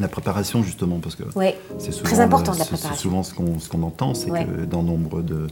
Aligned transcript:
La 0.00 0.08
préparation, 0.08 0.62
justement, 0.62 0.98
parce 0.98 1.14
que 1.14 1.24
Ouais. 1.36 1.58
c'est 1.78 1.92
souvent, 1.92 2.04
Très 2.10 2.20
important, 2.20 2.52
la 2.58 2.64
préparation. 2.64 2.94
souvent 3.00 3.22
ce 3.22 3.34
qu'on 3.34 3.58
ce 3.58 3.68
qu'on 3.68 3.82
entend, 3.82 4.14
c'est 4.14 4.30
Ouais. 4.30 4.44
que 4.46 4.64
dans 4.64 4.82
nombre 4.82 5.20
de, 5.22 5.46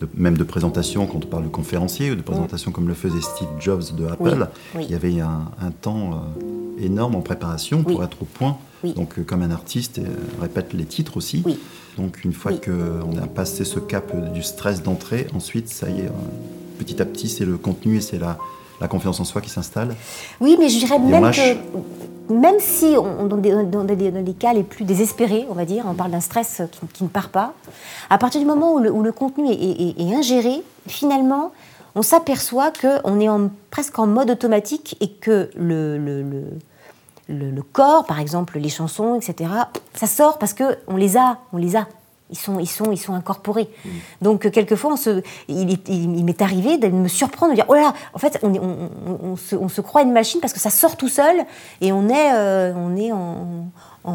de- 0.00 0.08
même 0.16 0.36
de 0.36 0.42
présentations, 0.44 1.06
quand 1.06 1.24
on 1.24 1.28
parle 1.28 1.44
de 1.44 1.48
conférenciers 1.48 2.10
ou 2.10 2.16
de 2.16 2.22
présentations 2.22 2.72
comme 2.72 2.88
le 2.88 2.94
faisait 2.94 3.20
Steve 3.20 3.48
Jobs 3.60 3.94
de 3.96 4.06
Apple, 4.06 4.48
Oui, 4.74 4.80
oui. 4.80 4.84
il 4.88 4.90
y 4.90 4.94
avait 4.94 5.20
un, 5.20 5.42
un 5.62 5.70
temps 5.70 6.10
euh, 6.40 6.84
énorme 6.84 7.14
en 7.14 7.20
préparation 7.20 7.82
pour 7.84 8.02
être 8.02 8.20
au 8.22 8.24
point. 8.24 8.56
Donc, 8.96 9.18
euh, 9.18 9.22
comme 9.22 9.42
un 9.42 9.50
artiste, 9.50 9.98
euh, 9.98 10.04
répète 10.42 10.72
les 10.74 10.84
titres 10.84 11.16
aussi. 11.16 11.42
Donc, 11.96 12.24
une 12.24 12.32
fois 12.34 12.52
qu'on 12.52 13.16
a 13.16 13.26
passé 13.28 13.64
ce 13.64 13.78
cap 13.78 14.10
euh, 14.14 14.28
du 14.30 14.42
stress 14.42 14.82
d'entrée, 14.82 15.28
ensuite, 15.34 15.68
ça 15.68 15.88
y 15.88 16.00
est, 16.00 16.06
euh, 16.06 16.10
petit 16.78 17.00
à 17.00 17.04
petit, 17.06 17.28
c'est 17.28 17.44
le 17.46 17.56
contenu 17.56 17.96
et 17.98 18.00
c'est 18.02 18.18
la, 18.18 18.36
la 18.80 18.88
confiance 18.88 19.20
en 19.20 19.24
soi 19.24 19.40
qui 19.40 19.48
s'installe. 19.48 19.94
Oui, 20.40 20.56
mais 20.58 20.68
je 20.68 20.80
dirais 20.80 20.98
même 20.98 21.30
que, 21.30 21.54
même 22.30 22.58
si 22.58 22.96
on, 22.98 23.26
dans, 23.26 23.36
des, 23.36 23.50
dans 23.64 23.84
des- 23.84 24.10
dans 24.10 24.24
les 24.24 24.34
cas 24.34 24.52
les 24.52 24.62
plus 24.62 24.84
désespérés, 24.84 25.46
on 25.50 25.54
va 25.54 25.64
dire, 25.64 25.84
on 25.86 25.94
parle 25.94 26.10
d'un 26.10 26.20
stress 26.20 26.62
qui, 26.92 27.04
ne 27.04 27.08
part 27.08 27.28
pas, 27.28 27.52
à 28.10 28.18
partir 28.18 28.40
du 28.40 28.46
moment 28.46 28.74
où 28.74 28.78
le, 28.78 29.12
contenu 29.12 29.50
est, 29.50 30.14
ingéré, 30.14 30.62
finalement, 30.86 31.52
on 31.94 32.02
s'aperçoit 32.02 32.72
qu'on 32.72 33.20
est 33.20 33.28
presque 33.70 33.98
en 33.98 34.06
mode 34.06 34.30
automatique 34.30 34.96
et 35.00 35.10
que 35.10 35.50
le 35.56 36.42
corps, 37.72 38.04
par 38.06 38.20
exemple, 38.20 38.58
les 38.58 38.68
chansons, 38.68 39.16
etc., 39.16 39.50
ça 39.94 40.06
sort 40.06 40.38
parce 40.38 40.54
qu'on 40.54 40.96
les 40.96 41.16
a, 41.16 41.38
on 41.52 41.58
les 41.58 41.76
a. 41.76 41.86
Ils 42.30 42.38
sont, 42.38 42.58
ils 42.58 42.66
sont, 42.66 42.90
ils 42.90 42.96
sont 42.96 43.12
incorporés. 43.12 43.68
Donc, 44.22 44.46
euh, 44.46 44.50
quelquefois, 44.50 44.94
on 44.94 44.96
se, 44.96 45.22
il, 45.48 45.70
est- 45.70 45.88
il- 45.88 46.16
il 46.16 46.24
m'est 46.24 46.40
arrivé 46.40 46.78
de 46.78 46.88
me 46.88 47.06
surprendre, 47.06 47.52
de 47.52 47.56
dire 47.56 47.66
Oh 47.68 47.74
là 47.74 47.82
là, 47.82 47.94
en 48.14 48.18
fait, 48.18 48.40
on, 48.42 49.36
se, 49.36 49.54
on 49.54 49.68
se 49.68 49.80
croit 49.82 50.02
une 50.02 50.12
machine 50.12 50.40
parce 50.40 50.54
que 50.54 50.58
ça 50.58 50.70
sort 50.70 50.96
tout 50.96 51.08
seul 51.10 51.36
et 51.82 51.92
on 51.92 52.08
est, 52.08 52.32
euh, 52.34 52.72
on 52.76 52.96
est 52.96 53.12
en, 53.12 53.66
en, 54.04 54.12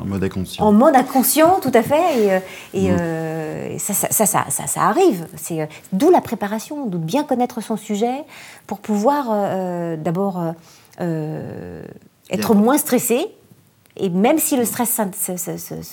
En 0.00 0.04
mode 0.04 0.24
inconscient. 0.24 0.64
en 0.66 0.72
mode 0.72 0.96
inconscient, 0.96 1.60
tout 1.62 1.70
à 1.72 1.82
fait. 1.82 2.18
Et, 2.74 2.90
euh, 2.90 2.96
euh, 2.98 3.68
et 3.74 3.78
ça, 3.78 3.94
ça, 3.94 4.26
ça, 4.26 4.44
ça, 4.66 4.80
arrive. 4.82 5.28
C'est 5.36 5.68
d'où 5.92 6.10
la 6.10 6.20
préparation, 6.20 6.86
d'où 6.86 6.98
bien 6.98 7.22
connaître 7.22 7.60
son 7.62 7.76
sujet 7.76 8.24
pour 8.66 8.80
pouvoir 8.80 9.26
euh, 9.30 9.96
d'abord 9.96 10.42
euh, 11.00 11.82
être 12.30 12.54
moins 12.54 12.78
stressé. 12.78 13.28
Et 13.98 14.10
même 14.10 14.38
si 14.38 14.56
le 14.56 14.64
stress 14.64 15.00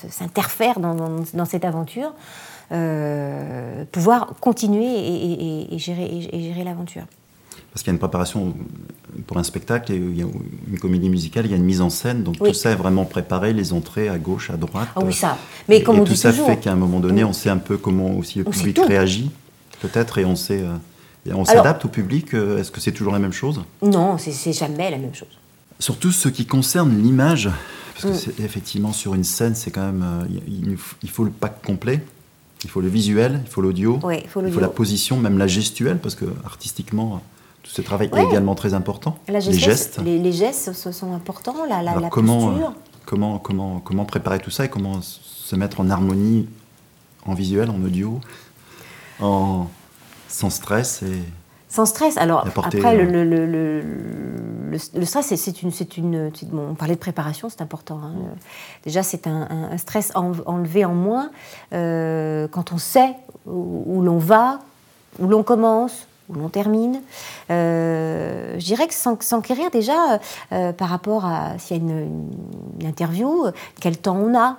s'interfère 0.09 0.79
dans, 0.79 0.93
dans- 0.95 1.23
dans 1.33 1.45
cette 1.45 1.65
aventure, 1.65 2.13
euh, 2.71 3.83
pouvoir 3.91 4.33
continuer 4.41 4.85
et, 4.85 5.15
et- 5.31 5.43
et- 5.71 5.75
et 5.75 5.77
gérer, 5.79 6.03
et- 6.05 6.35
et 6.35 6.41
gérer 6.43 6.63
l'aventure. 6.63 7.03
Parce 7.71 7.81
qu'il 7.81 7.87
y 7.87 7.91
a 7.91 7.93
une 7.93 7.99
préparation 7.99 8.53
pour 9.25 9.37
un 9.37 9.43
spectacle, 9.43 9.91
et 9.93 9.95
il 9.95 10.17
y 10.17 10.21
a 10.21 10.25
une 10.69 10.79
comédie 10.79 11.09
musicale, 11.09 11.45
il 11.45 11.51
y 11.51 11.53
a 11.53 11.57
une 11.57 11.63
mise 11.63 11.81
en 11.81 11.89
scène, 11.89 12.23
donc 12.23 12.35
Oui. 12.39 12.49
tout 12.49 12.53
ça 12.55 12.71
est 12.71 12.75
vraiment 12.75 13.05
préparé, 13.05 13.51
les 13.53 13.73
entrées 13.73 14.09
à 14.09 14.17
gauche, 14.17 14.49
à 14.51 14.57
droite. 14.57 14.89
Ah 14.95 14.99
oui, 15.03 15.13
ça. 15.13 15.37
Mais 15.67 15.81
comme 15.81 15.99
on 15.99 16.03
tout 16.03 16.11
dit 16.13 16.17
ça 16.17 16.29
toujours, 16.31 16.47
fait 16.47 16.57
qu'à 16.57 16.71
un 16.71 16.75
moment 16.75 16.99
donné, 16.99 17.23
on 17.23 17.33
sait 17.33 17.49
un 17.49 17.57
peu 17.57 17.77
comment 17.77 18.11
aussi 18.17 18.39
le 18.39 18.45
public 18.45 18.79
réagit, 18.87 19.31
peut-être, 19.81 20.17
et 20.19 20.25
on 20.25 20.35
sait. 20.35 20.61
euh, 20.61 20.75
et 21.25 21.33
on 21.33 21.45
s'adapte 21.45 21.85
au 21.85 21.87
public. 21.87 22.33
euh, 22.33 22.59
Est-ce 22.59 22.69
que 22.69 22.81
c'est 22.81 22.91
toujours 22.91 23.13
la 23.13 23.19
même 23.19 23.31
chose? 23.33 23.63
Non, 23.81 24.17
c'est 24.17 24.51
jamais 24.53 24.91
la 24.91 24.97
même 24.97 25.15
chose. 25.15 25.29
Surtout 25.79 26.11
ce 26.11 26.29
qui 26.29 26.45
concerne 26.45 27.01
l'image, 27.01 27.49
parce 27.93 28.05
que 28.05 28.09
Mm. 28.09 28.13
c'est 28.35 28.43
effectivement 28.43 28.93
sur 28.93 29.13
une 29.13 29.23
scène, 29.23 29.55
c'est 29.55 29.71
quand 29.71 29.85
même. 29.85 30.03
euh, 30.03 30.25
il, 30.47 30.77
il 31.03 31.09
faut- 31.09 31.23
le 31.23 31.31
pack 31.31 31.61
complet. 31.63 32.03
Il 32.63 32.69
faut 32.69 32.79
le 32.81 32.87
visuel, 32.87 33.41
il 33.45 33.49
faut 33.51 33.61
l'audio, 33.61 33.99
Ouais, 34.03 34.21
il 34.23 34.29
faut 34.29 34.39
l'audio. 34.39 34.59
la 34.61 34.69
position, 34.69 35.17
même 35.17 35.37
la 35.37 35.47
gestuelle, 35.47 35.99
parce 35.99 36.15
que 36.15 36.23
artistiquement, 36.45 37.21
tout 37.61 37.69
ce 37.71 37.81
travail 37.81 38.09
Ouais. 38.13 38.21
est 38.21 38.25
également 38.25 38.55
très 38.55 38.73
important. 38.73 39.17
La 39.27 39.39
les 39.39 39.51
gestes. 39.59 39.99
Les, 40.03 40.17
les 40.17 40.31
gestes 40.31 40.71
ce 40.73 40.91
sont 40.93 41.13
importants, 41.13 41.65
la, 41.69 41.81
la, 41.81 41.93
comment, 42.09 42.47
posture. 42.51 42.67
euh, 42.69 42.71
comment, 43.05 43.37
comment, 43.39 43.79
comment 43.81 44.05
préparer 44.05 44.39
tout 44.39 44.49
ça 44.51 44.63
et 44.65 44.69
comment 44.69 45.01
se 45.01 45.55
mettre 45.57 45.81
en 45.81 45.89
harmonie 45.89 46.47
en 47.25 47.33
visuel, 47.33 47.69
en 47.69 47.81
audio, 47.83 48.21
en, 49.19 49.67
sans 50.29 50.49
stress 50.49 51.03
et 51.03 51.21
Sans 51.69 51.85
stress. 51.85 52.15
Alors, 52.17 52.45
Apporter, 52.47 52.77
après, 52.77 52.95
le, 52.95 53.03
euh, 53.03 53.11
le, 53.11 53.23
le, 53.25 53.45
le, 53.45 53.83
le- 54.73 55.05
stress, 55.05 55.21
c'est- 55.21 55.35
une. 55.97 56.31
une 56.41 56.49
bon, 56.51 56.69
on 56.71 56.75
parlait 56.75 56.95
de 56.95 56.99
préparation, 56.99 57.49
c'est 57.49 57.61
important. 57.61 57.99
hein. 58.03 58.13
Déjà, 58.85 59.03
c'est 59.03 59.27
un, 59.27 59.47
stress 59.77 60.11
en- 60.15 60.31
enlevé 60.45 60.85
en 60.85 60.93
moins 60.93 61.29
euh, 61.73 62.47
quand 62.51 62.71
on 62.71 62.77
sait 62.77 63.15
où, 63.45 64.01
l'on 64.01 64.17
va, 64.17 64.59
où 65.19 65.27
l'on 65.27 65.43
commence, 65.43 66.07
où 66.29 66.33
l'on 66.33 66.49
termine. 66.49 67.01
Euh, 67.51 68.55
je 68.57 68.65
dirais 68.65 68.87
que 68.87 68.93
s'en- 68.93 69.17
s'enquérir 69.19 69.69
déjà 69.71 70.19
euh, 70.51 70.71
par 70.73 70.89
rapport 70.89 71.25
à 71.25 71.57
s'il 71.59 71.77
y 71.77 71.79
a 71.79 71.83
une 71.83 72.29
interview, 72.87 73.45
quel 73.79 73.97
temps 73.97 74.17
on 74.17 74.37
a. 74.37 74.57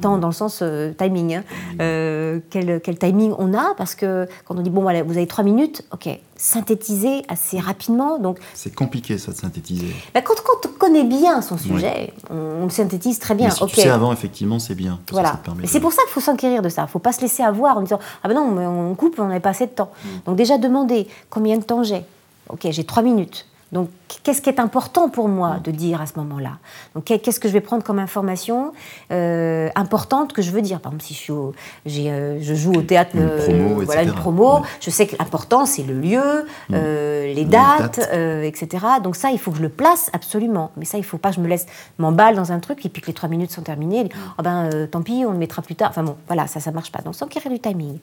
Temps 0.00 0.18
dans 0.18 0.28
le 0.28 0.32
sens 0.32 0.60
euh, 0.62 0.92
timing. 0.92 1.34
hein. 1.36 1.44
Euh, 1.80 2.38
quel, 2.48 2.80
quel 2.80 2.96
timing 2.98 3.34
on 3.38 3.52
a 3.54 3.74
Parce 3.76 3.94
que 3.94 4.26
quand 4.46 4.56
on 4.56 4.62
dit, 4.62 4.70
bon, 4.70 4.82
voilà, 4.82 5.02
vous 5.02 5.16
avez 5.16 5.26
trois 5.26 5.44
minutes, 5.44 5.82
ok, 5.92 6.08
synthétiser 6.36 7.22
assez 7.28 7.58
rapidement. 7.58 8.18
Donc, 8.18 8.38
c'est 8.54 8.74
compliqué 8.74 9.18
ça 9.18 9.32
de 9.32 9.36
synthétiser. 9.36 9.94
bah, 10.14 10.22
quand, 10.22 10.34
quand 10.44 10.68
on 10.68 10.78
connaît 10.78 11.04
bien 11.04 11.42
son 11.42 11.58
sujet, 11.58 12.12
on, 12.30 12.34
on 12.60 12.64
le 12.64 12.70
synthétise 12.70 13.18
très 13.18 13.34
bien. 13.34 13.48
Mais 13.48 13.54
si 13.54 13.62
ok. 13.62 13.70
tu 13.70 13.80
sais 13.80 13.88
avant, 13.90 14.12
effectivement, 14.12 14.58
c'est 14.58 14.74
bien. 14.74 14.98
Voilà. 15.10 15.38
de- 15.44 15.66
c'est 15.66 15.80
pour 15.80 15.92
ça 15.92 16.02
qu'il 16.02 16.12
faut 16.12 16.20
s'enquérir 16.20 16.62
de 16.62 16.68
ça. 16.68 16.82
Il 16.82 16.84
ne 16.86 16.90
faut 16.90 16.98
pas 16.98 17.12
se 17.12 17.20
laisser 17.20 17.42
avoir 17.42 17.76
en 17.76 17.82
disant 17.82 17.98
Ah 18.22 18.28
ben 18.28 18.34
non, 18.34 18.56
on 18.90 18.94
coupe, 18.94 19.16
on 19.18 19.26
n'avait 19.26 19.40
pas 19.40 19.50
assez 19.50 19.66
de 19.66 19.72
temps. 19.72 19.90
Mm. 20.04 20.08
Donc 20.26 20.36
déjà 20.36 20.56
demander 20.58 21.08
combien 21.28 21.58
de 21.58 21.64
temps 21.64 21.82
j'ai. 21.82 22.04
Ok, 22.48 22.66
j'ai 22.70 22.84
trois 22.84 23.02
minutes. 23.02 23.46
Donc 23.72 23.88
qu'est-ce 24.24 24.42
qui 24.42 24.48
est 24.50 24.58
important 24.58 25.08
pour 25.08 25.28
moi 25.28 25.56
Mm. 25.58 25.62
de 25.62 25.70
dire 25.70 26.00
à 26.00 26.06
ce 26.06 26.14
moment-là? 26.18 26.58
Donc 26.94 27.04
qu'est- 27.04 27.20
qu'est-ce 27.20 27.38
que 27.38 27.46
je 27.48 27.52
vais 27.52 27.60
prendre 27.60 27.84
comme 27.84 28.00
information 28.00 28.72
euh, 29.12 29.68
importante 29.76 30.32
que 30.32 30.42
je 30.42 30.50
veux 30.50 30.60
dire? 30.62 30.80
Par 30.80 30.90
exemple, 30.92 31.04
si 31.04 31.14
je, 31.14 31.18
suis 31.18 31.32
au- 31.32 31.52
euh, 31.86 32.38
je 32.40 32.54
joue 32.54 32.72
au 32.72 32.82
théâtre, 32.82 33.12
Une 33.14 33.22
euh, 33.22 33.38
promo, 33.46 33.82
voilà 33.84 34.02
une 34.02 34.12
promo, 34.12 34.62
je 34.80 34.90
sais 34.90 35.06
que 35.06 35.14
l'important 35.18 35.66
c'est 35.66 35.82
le 35.84 35.94
lieu, 35.94 36.46
euh, 36.72 37.24
les 37.26 37.34
Les 37.34 37.44
dates, 37.44 37.98
dates. 37.98 38.10
euh, 38.12 38.42
etc. 38.42 38.84
Donc 39.04 39.14
ça, 39.14 39.30
il 39.30 39.38
faut 39.38 39.52
que 39.52 39.58
je 39.58 39.62
le 39.62 39.68
place 39.68 40.10
absolument. 40.12 40.72
Mais 40.76 40.84
ça, 40.84 40.98
il 40.98 41.04
faut 41.04 41.18
pas 41.18 41.30
que 41.30 41.36
je 41.36 41.40
me 41.40 41.46
laisse 41.48 41.66
m'emballe 41.98 42.34
dans 42.34 42.50
un 42.50 42.58
truc 42.58 42.84
et 42.84 42.88
puis 42.88 43.00
que 43.02 43.06
les 43.06 43.12
trois 43.14 43.28
minutes 43.28 43.52
sont 43.52 43.62
terminées. 43.62 44.08
Ah 44.36 44.42
ben, 44.42 44.68
euh, 44.74 44.86
tant 44.88 45.02
pis, 45.02 45.24
on 45.26 45.30
le 45.32 45.38
mettra 45.38 45.62
plus 45.62 45.76
tard. 45.76 45.90
Enfin 45.90 46.02
bon, 46.02 46.16
voilà, 46.26 46.46
ça, 46.48 46.58
ça 46.58 46.72
marche 46.72 46.90
pas. 46.90 47.02
Donc 47.02 47.14
s'enquérir 47.14 47.50
du 47.50 47.60
timing. 47.60 47.98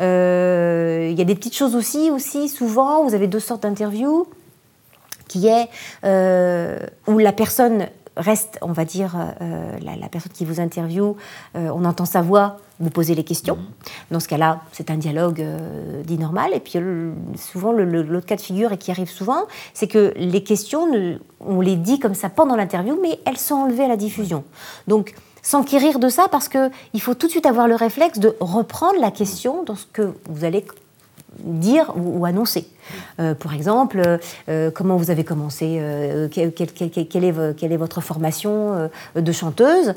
Euh, 0.00 1.08
Il 1.10 1.18
y 1.18 1.22
a 1.22 1.24
des 1.24 1.34
petites 1.34 1.54
choses 1.56 1.74
aussi, 1.76 2.10
aussi. 2.10 2.48
Souvent, 2.48 3.04
vous 3.04 3.14
avez 3.14 3.26
deux 3.26 3.40
sortes 3.40 3.62
d'interviews 3.64 4.26
qui 5.28 5.46
est 5.48 5.68
euh, 6.04 6.78
où 7.06 7.18
la 7.18 7.32
personne 7.32 7.86
reste, 8.16 8.58
on 8.62 8.70
va 8.70 8.84
dire, 8.84 9.16
euh, 9.40 9.76
la, 9.82 9.96
la 9.96 10.08
personne 10.08 10.30
qui 10.32 10.44
vous 10.44 10.60
interviewe, 10.60 11.16
euh, 11.56 11.68
on 11.74 11.84
entend 11.84 12.04
sa 12.04 12.22
voix, 12.22 12.58
vous 12.78 12.90
posez 12.90 13.16
les 13.16 13.24
questions. 13.24 13.58
Dans 14.12 14.20
ce 14.20 14.28
cas-là, 14.28 14.60
c'est 14.70 14.90
un 14.92 14.96
dialogue 14.96 15.40
euh, 15.40 16.02
dit 16.04 16.16
normal. 16.16 16.50
Et 16.54 16.60
puis 16.60 16.78
le- 16.78 17.12
souvent, 17.36 17.72
l'autre 17.72 18.24
cas 18.26 18.36
de 18.36 18.40
figure, 18.40 18.70
et 18.72 18.78
qui 18.78 18.92
arrive 18.92 19.10
souvent, 19.10 19.42
c'est 19.72 19.88
que 19.88 20.12
les 20.16 20.44
questions, 20.44 20.86
ne- 20.92 21.18
on 21.40 21.60
les 21.60 21.74
dit 21.74 21.98
comme 21.98 22.14
ça 22.14 22.28
pendant 22.28 22.54
l'interview, 22.54 22.96
mais 23.02 23.18
elles 23.26 23.36
sont 23.38 23.56
enlevées 23.56 23.84
à 23.84 23.88
la 23.88 23.96
diffusion. 23.96 24.44
Donc, 24.86 25.14
s'enquérir 25.42 25.98
de 25.98 26.08
ça, 26.08 26.28
parce 26.30 26.48
qu'il 26.48 27.00
faut 27.00 27.14
tout 27.14 27.26
de 27.26 27.32
suite 27.32 27.46
avoir 27.46 27.66
le 27.66 27.74
réflexe 27.74 28.20
de 28.20 28.36
reprendre 28.38 29.00
la 29.00 29.10
question 29.10 29.64
dans 29.64 29.74
ce 29.76 29.86
que 29.92 30.14
vous 30.28 30.44
allez 30.44 30.64
dire 31.40 31.92
ou, 31.96 32.20
ou 32.20 32.24
annoncer. 32.26 32.66
Euh, 33.20 33.34
pour 33.34 33.52
exemple, 33.52 34.18
euh, 34.48 34.70
comment 34.70 34.96
vous 34.96 35.10
avez 35.10 35.24
commencé, 35.24 35.78
euh, 35.80 36.28
quel- 36.30 36.52
quel- 36.52 36.72
quel- 36.72 36.90
quel- 36.90 37.08
quelle, 37.08 37.24
est, 37.24 37.32
vo- 37.32 37.52
quelle 37.56 37.72
est 37.72 37.76
votre 37.76 38.00
formation 38.00 38.74
euh, 39.16 39.20
de 39.20 39.32
chanteuse 39.32 39.94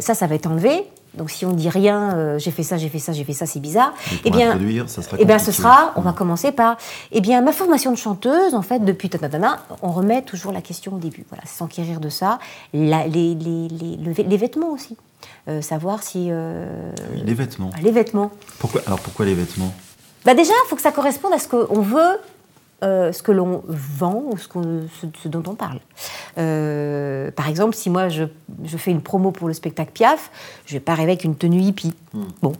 Ça, 0.00 0.14
ça 0.14 0.26
va 0.26 0.34
être 0.34 0.46
enlevé. 0.46 0.84
Donc 1.14 1.28
si 1.32 1.44
on 1.44 1.52
dit 1.52 1.68
rien, 1.68 2.14
euh, 2.14 2.38
j'ai 2.38 2.52
fait 2.52 2.62
ça, 2.62 2.76
j'ai 2.76 2.88
fait 2.88 3.00
ça, 3.00 3.12
j'ai 3.12 3.24
fait 3.24 3.32
ça, 3.32 3.44
c'est 3.44 3.58
bizarre. 3.58 3.92
Mais 4.12 4.18
Eh 4.26 4.30
bien, 4.30 4.50
introduire, 4.52 4.88
ça 4.88 5.02
sera 5.02 5.16
eh 5.18 5.24
bien, 5.24 5.40
ce 5.40 5.50
sera, 5.50 5.92
on 5.96 6.02
va 6.02 6.12
commencer 6.12 6.52
par, 6.52 6.76
eh 7.10 7.20
bien, 7.20 7.42
ma 7.42 7.50
formation 7.50 7.90
de 7.90 7.96
chanteuse, 7.96 8.54
en 8.54 8.62
fait, 8.62 8.78
depuis 8.84 9.08
tatatana, 9.10 9.58
on 9.82 9.90
remet 9.90 10.22
toujours 10.22 10.52
la 10.52 10.60
question 10.60 10.94
au 10.94 10.98
début. 10.98 11.24
Voilà, 11.28 11.42
s'enquérir 11.46 11.98
de 11.98 12.08
ça. 12.10 12.38
La- 12.72 13.08
les, 13.08 13.34
les- 13.34 13.66
les- 13.68 13.96
le 13.96 14.12
vê- 14.12 14.22
les 14.22 14.36
vêtements 14.36 14.70
aussi. 14.70 14.96
Euh, 15.48 15.60
savoir 15.62 16.02
si... 16.04 16.28
euh, 16.30 16.92
Oui, 17.12 17.22
les 17.26 17.34
vêtements. 17.34 17.70
les 17.82 17.90
vêtements. 17.90 18.30
Pourquoi, 18.60 18.80
alors 18.86 19.00
pourquoi 19.00 19.26
les 19.26 19.34
vêtements? 19.34 19.72
Bah 20.24 20.34
déjà, 20.34 20.52
il 20.64 20.68
faut 20.68 20.76
que 20.76 20.82
ça 20.82 20.92
corresponde 20.92 21.32
à 21.32 21.38
ce 21.38 21.48
qu'on 21.48 21.80
veut, 21.80 22.18
euh, 22.84 23.12
ce 23.12 23.22
que 23.22 23.32
l'on 23.32 23.62
vend 23.66 24.22
ou 24.26 24.36
ce, 24.38 24.48
qu'on- 24.48 24.82
ce- 25.00 25.06
ce 25.22 25.28
dont 25.28 25.42
on 25.46 25.54
parle. 25.54 25.80
Euh, 26.38 27.30
par 27.30 27.48
exemple, 27.48 27.74
si 27.74 27.90
moi 27.90 28.08
je, 28.08 28.24
je 28.64 28.76
fais 28.76 28.90
une 28.90 29.02
promo 29.02 29.30
pour 29.30 29.48
le 29.48 29.54
spectacle 29.54 29.90
Piaf, 29.92 30.30
je 30.66 30.74
vais 30.74 30.80
pas 30.80 30.92
arriver 30.92 31.12
avec 31.12 31.24
une 31.24 31.36
tenue 31.36 31.60
hippie. 31.60 31.94
Bon, 32.42 32.52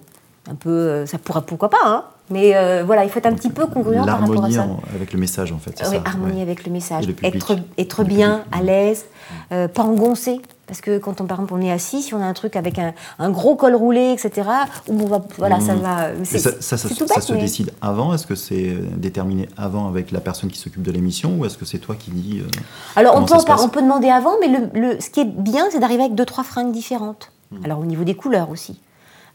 un 0.51 0.55
peu, 0.55 0.71
euh, 0.71 1.07
ça 1.07 1.19
pourra, 1.19 1.43
pourquoi 1.43 1.71
pas, 1.71 1.79
hein 1.85 2.05
mais 2.33 2.55
euh, 2.55 2.85
voilà, 2.87 3.03
il 3.05 3.11
faut 3.11 3.19
être 3.19 3.27
un 3.27 3.35
petit 3.35 3.51
peu 3.51 3.67
congruent 3.67 4.05
par 4.07 4.21
rapport 4.21 4.45
à 4.45 4.51
ça. 4.53 4.67
avec 4.95 5.13
le 5.13 5.19
message, 5.19 5.51
en 5.51 5.59
fait. 5.59 5.75
Oui, 5.85 5.97
ça, 5.97 6.03
harmonie 6.05 6.37
ouais. 6.37 6.43
avec 6.43 6.65
le 6.65 6.71
message. 6.71 7.09
Le. 7.09 7.15
Être, 7.25 7.57
être 7.77 8.03
Le 8.03 8.09
bien, 8.09 8.39
public. 8.45 8.61
à 8.61 8.63
l'aise, 8.63 9.05
euh, 9.51 9.67
pas 9.67 9.83
engoncé. 9.83 10.41
Parce 10.71 10.83
que 10.83 10.99
quand 10.99 11.21
on, 11.21 11.25
par 11.27 11.39
exemple, 11.39 11.55
on 11.55 11.61
est 11.61 11.73
assis, 11.73 12.01
si 12.01 12.15
on 12.15 12.21
a 12.23 12.25
un 12.25 12.33
truc 12.33 12.55
avec 12.55 12.79
un, 12.79 12.95
un 13.19 13.29
gros 13.31 13.57
col 13.57 13.75
roulé, 13.75 14.13
etc., 14.13 14.49
où 14.87 15.03
on 15.03 15.07
va, 15.07 15.21
voilà, 15.37 15.59
ça 15.59 15.75
Mmh. 15.75 15.81
va. 15.81 16.09
Ça, 16.25 16.77
se 16.79 17.33
mais- 17.33 17.41
décide 17.41 17.73
avant 17.83 18.15
Est-ce 18.15 18.25
que 18.25 18.37
c'est 18.37 18.69
euh, 18.69 18.87
déterminé 18.97 19.49
avant 19.57 19.89
avec 19.89 20.13
la 20.13 20.21
personne 20.21 20.49
qui 20.49 20.59
s'occupe 20.61 20.83
de 20.83 20.93
l'émission 20.93 21.37
ou 21.37 21.45
est-ce 21.45 21.59
que 21.59 21.65
c'est 21.65 21.79
toi 21.81 21.97
qui 21.99 22.13
dis 22.13 22.39
euh, 22.39 22.47
Alors, 22.95 23.17
on 23.17 23.25
peut, 23.25 23.35
on 23.35 23.69
demander 23.83 24.11
avant, 24.11 24.35
mais 24.41 24.47
le, 24.47 24.71
le- 24.81 25.01
ce 25.01 25.11
qui 25.11 25.19
est 25.23 25.25
bien, 25.25 25.65
c'est 25.73 25.81
d'arriver 25.81 26.05
avec 26.05 26.15
deux, 26.15 26.25
trois 26.25 26.45
fringues 26.45 26.71
différentes. 26.71 27.33
Hmm. 27.51 27.65
Alors, 27.65 27.81
au 27.81 27.85
niveau 27.85 28.05
des 28.05 28.15
couleurs 28.15 28.49
aussi. 28.51 28.79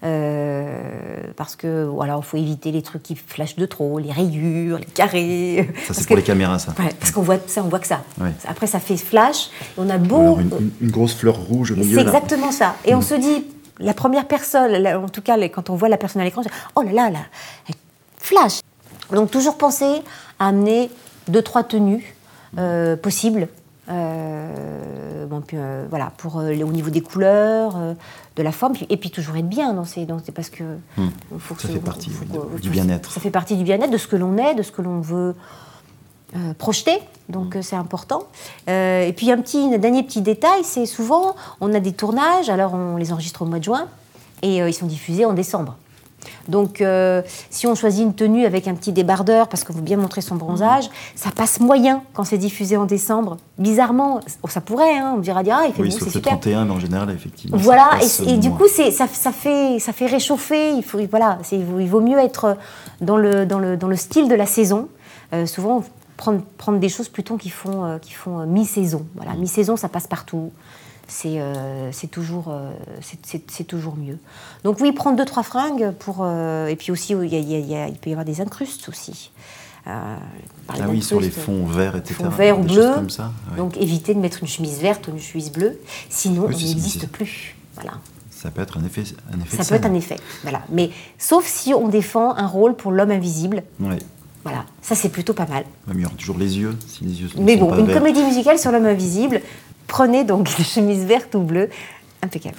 Euh, 0.03 1.21
parce 1.36 1.56
que, 1.56 1.86
voilà, 1.86 2.18
il 2.18 2.24
faut 2.24 2.38
éviter 2.38 2.71
les 2.71 2.81
trucs 2.81 3.01
qui 3.03 3.15
flashent 3.15 3.56
de 3.56 3.65
trop, 3.65 3.97
les 4.00 4.12
rayures, 4.12 4.77
les 4.80 4.86
carrés. 4.86 5.69
Ça, 5.88 5.94
c'est 5.94 6.06
pour 6.07 6.15
les 6.18 6.21
caméras, 6.24 6.59
ça. 6.59 6.74
Ouais, 6.80 6.92
parce 7.00 7.12
qu'on 7.12 7.21
voit 7.21 7.38
ça, 7.47 7.63
on 7.63 7.69
voit 7.69 7.80
que 7.80 7.88
ça. 7.88 8.03
Ouais. 8.19 8.31
Après, 8.47 8.68
ça 8.68 8.80
fait 8.80 8.97
flash. 8.97 9.47
et 9.62 9.80
on 9.80 9.89
a 9.89 9.97
beau. 9.97 10.19
alors 10.21 10.39
une, 10.39 10.47
une- 10.59 10.71
une 10.81 10.92
grosse 10.92 11.15
fleur 11.15 11.36
rouge 11.38 11.71
au 11.71 11.75
milieu. 11.75 11.95
C'est 12.00 12.06
exactement 12.06 12.51
ça. 12.51 12.75
Et 12.86 12.94
on 12.94 13.01
se 13.01 13.15
dit, 13.15 13.45
la 13.80 13.94
première 13.94 14.25
personne, 14.27 14.86
en 14.88 15.09
tout 15.09 15.21
cas 15.21 15.38
quand 15.50 15.69
on 15.69 15.75
voit 15.75 15.89
la 15.89 15.98
personne 15.98 16.21
à 16.21 16.25
l'écran, 16.25 16.41
on 16.41 16.44
se 16.44 16.50
dit, 16.50 16.56
oh 16.75 16.81
là 16.83 16.91
là, 16.91 17.09
là, 17.09 17.19
elle 17.69 17.75
flash. 18.18 18.59
Donc 19.12 19.31
toujours 19.31 19.57
penser 19.57 20.01
à 20.39 20.48
amener 20.50 20.89
deux, 21.27 21.41
trois 21.41 21.63
tenues 21.63 22.15
euh, 22.57 22.95
possibles. 22.95 23.48
Euh, 23.89 25.05
bon, 25.25 25.42
puis, 25.42 25.57
euh, 25.57 25.86
voilà, 25.89 26.12
pour, 26.18 26.39
euh, 26.39 26.51
au 26.54 26.72
niveau 26.72 26.89
des 26.89 27.01
couleurs, 27.01 27.74
euh, 27.77 27.94
de 28.36 28.44
la 28.44 28.51
forme, 28.51 28.74
et 28.89 28.98
puis 28.98 29.10
toujours 29.12 29.36
être 29.38 29.48
bien 29.50 29.74
dans 29.74 29.86
ces, 29.86 30.06
dans 30.06 30.19
ces- 30.19 30.31
parce 30.31 30.50
que 30.50 30.63
Hmm. 30.98 31.07
faut 31.39 31.56
que 31.56 31.62
Ça 31.62 31.68
fait 31.69 31.80
partie 31.80 32.10
faut 32.10 32.25
du 32.60 32.69
bien-être. 32.69 33.12
Ça 33.12 33.19
fait 33.22 33.31
partie 33.31 33.56
du 33.57 33.63
bien-être, 33.63 33.92
de 33.92 33.98
ce 33.98 34.07
que 34.07 34.16
l'on 34.16 34.38
est, 34.38 34.56
de 34.56 34.63
ce 34.63 34.72
que 34.72 34.81
l'on 34.81 35.00
veut 35.01 35.36
euh, 36.36 36.54
projeter, 36.57 36.98
donc 37.30 37.56
euh, 37.56 37.62
c'est 37.62 37.77
important. 37.77 38.24
Euh, 38.68 39.06
et 39.07 39.13
puis 39.13 39.31
un 39.31 39.38
petit 39.42 39.69
un 39.74 39.77
dernier 39.77 40.04
petit 40.04 40.22
détail, 40.22 40.63
c'est 40.63 40.86
souvent 40.86 41.36
on 41.62 41.74
a 41.74 41.80
des 41.80 41.94
tournages, 41.94 42.50
alors 42.50 42.74
on 42.74 42.98
les 42.98 43.13
enregistre 43.13 43.42
au 43.44 43.45
mois 43.45 43.60
de 43.60 43.63
juin 43.63 43.88
et 44.42 44.62
euh, 44.62 44.68
ils 44.68 44.74
sont 44.74 44.88
diffusés 44.88 45.24
en 45.25 45.31
décembre. 45.33 45.77
Donc 46.48 46.81
euh, 46.81 47.22
si 47.50 47.68
on 47.68 47.75
choisit 47.75 48.04
une 48.04 48.13
tenue 48.13 48.45
avec 48.45 48.68
un 48.68 48.75
petit 48.75 48.92
débardeur 48.92 49.48
parce 49.48 49.63
qu'on 49.63 49.74
veut 49.74 49.81
bien 49.81 49.98
montrer 49.98 50.22
son 50.22 50.36
bronzage, 50.36 50.89
ça 51.16 51.31
passe 51.31 51.60
moyen 51.60 52.04
quand 52.13 52.24
c'est 52.24 52.38
diffusé 52.38 52.77
en 52.77 52.86
décembre. 52.86 53.38
Bizarrement, 53.57 54.19
oh, 54.44 54.48
ça 54.50 54.62
pourrait, 54.62 54.98
hein, 54.98 55.13
on 55.16 55.19
dira 55.19 55.42
ah 55.51 55.63
il 55.68 55.74
fait 55.74 55.81
Oui, 55.81 55.92
sauf 55.92 56.04
c'est 56.04 56.10
super. 56.10 56.33
31, 56.33 56.66
mais 56.66 56.72
en 56.72 56.80
général, 56.80 57.10
effectivement. 57.12 57.57
Voilà, 57.57 57.89
et, 58.01 58.33
et 58.33 58.38
du 58.38 58.51
coup, 58.51 58.68
ça, 58.68 59.07
ça 59.07 59.31
fait, 59.31 59.80
ça 59.80 59.94
fait 59.94 60.06
réchauffer. 60.07 60.72
Il, 60.74 60.83
faut, 60.83 61.00
voilà, 61.10 61.39
il 61.51 61.63
vaut- 61.63 62.01
mieux 62.01 62.19
être 62.19 62.57
dans 63.01 63.18
le, 63.18 63.45
dans 63.45 63.60
le, 63.60 63.77
dans 63.77 63.88
le 63.88 63.95
style 63.95 64.27
de 64.27 64.36
la 64.36 64.45
saison. 64.45 64.88
Euh, 65.33 65.45
souvent, 65.45 65.83
prendre, 66.18 66.42
prendre 66.57 66.80
des 66.80 66.89
choses 66.89 67.10
plutôt 67.10 67.38
qui 67.38 67.50
font, 67.50 67.86
euh, 67.86 67.98
qui 67.98 68.13
font 68.13 68.45
mi-saison. 68.45 69.06
Voilà, 69.16 69.33
mi-saison, 69.33 69.75
ça 69.77 69.89
passe 69.89 70.07
partout. 70.07 70.51
C'est, 71.07 71.36
euh, 71.40 71.92
toujours, 72.12 72.46
euh, 72.50 72.72
c'est, 73.48 73.63
toujours 73.66 73.96
mieux. 73.96 74.18
Donc 74.63 74.80
oui, 74.81 74.92
prendre 74.92 75.18
deux, 75.18 75.25
trois 75.25 75.44
fringues 75.44 75.92
pour... 76.00 76.18
euh, 76.22 76.68
et 76.68 76.75
puis 76.75 76.92
aussi, 76.92 77.13
il, 77.13 77.28
y 77.28 77.36
a- 77.36 77.40
il 77.40 77.52
y 77.52 77.56
a- 77.56 77.60
il 77.60 77.68
y 77.69 77.75
a- 77.75 77.88
il 77.88 77.96
peut 77.96 78.10
y 78.10 78.13
avoir 78.13 78.25
des 78.25 78.42
incrustes 78.42 78.90
aussi. 78.90 79.31
Euh, 79.88 80.16
Ah 80.69 80.74
oui, 80.90 81.02
sur 81.04 81.19
les 81.22 81.30
fonds 81.30 81.66
verts, 81.68 81.96
etc. 81.96 82.16
Fonds 82.16 82.30
verts 82.30 82.60
ou 82.60 82.63
bleus. 82.63 82.92
comme 82.96 83.10
ça. 83.12 83.31
ouais. 83.52 83.57
Donc 83.57 83.78
éviter 83.78 84.16
de 84.16 84.19
mettre 84.19 84.40
une 84.42 84.48
chemise 84.48 84.80
verte 84.80 85.07
ou 85.07 85.12
une 85.12 85.19
chemise 85.19 85.52
bleue, 85.52 85.80
sinon 86.10 86.46
Oui, 86.48 86.56
on 86.56 86.57
n'existe 86.68 87.08
plus. 87.08 87.56
Voilà. 87.75 87.92
Ça 88.31 88.50
peut 88.50 88.62
être 88.62 88.78
un 88.80 88.84
effet, 88.86 89.04
un 89.31 89.40
effet 89.42 89.58
Ça 89.58 89.63
peut 89.63 89.75
être 89.75 89.86
un 89.86 89.94
effet. 89.94 90.18
Voilà. 90.42 90.62
Mais 90.72 90.90
sauf 91.19 91.46
si 91.46 91.74
on 91.75 91.88
défend 91.88 92.36
un 92.36 92.48
rôle 92.48 92.75
pour 92.75 92.92
l'homme 92.92 93.12
invisible. 93.12 93.62
Ouais. 93.80 94.00
Voilà. 94.44 94.66
Ça, 94.81 94.94
c'est 94.96 95.10
plutôt 95.10 95.34
pas 95.34 95.48
mal. 95.48 95.66
Il 95.94 96.00
y 96.01 96.06
aura 96.06 96.13
toujours 96.16 96.38
les 96.38 96.58
yeux, 96.60 96.75
si 96.88 97.04
les 97.04 97.22
yeux 97.22 97.30
ne 97.36 97.44
Mais 97.44 97.54
sont 97.58 97.66
bon, 97.66 97.69
pas 97.72 97.80
une 97.80 97.86
verts. 97.88 97.98
comédie 97.98 98.24
musicale 98.24 98.58
sur 98.60 98.72
l'homme 98.72 98.86
invisible, 98.86 99.42
prenez 99.88 100.24
donc 100.24 100.50
une 100.58 100.66
chemise 100.66 101.04
verte 101.06 101.36
ou 101.36 101.40
bleue. 101.42 101.70
Impeccable. 102.22 102.56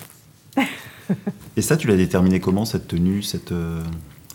Et 1.57 1.63
ça, 1.63 1.77
tu 1.77 1.87
l'as 1.87 1.97
déterminé 1.97 2.41
comment, 2.41 2.65
cette 2.65 2.89
tenue, 2.89 3.23
cette, 3.23 3.53
euh, 3.53 3.83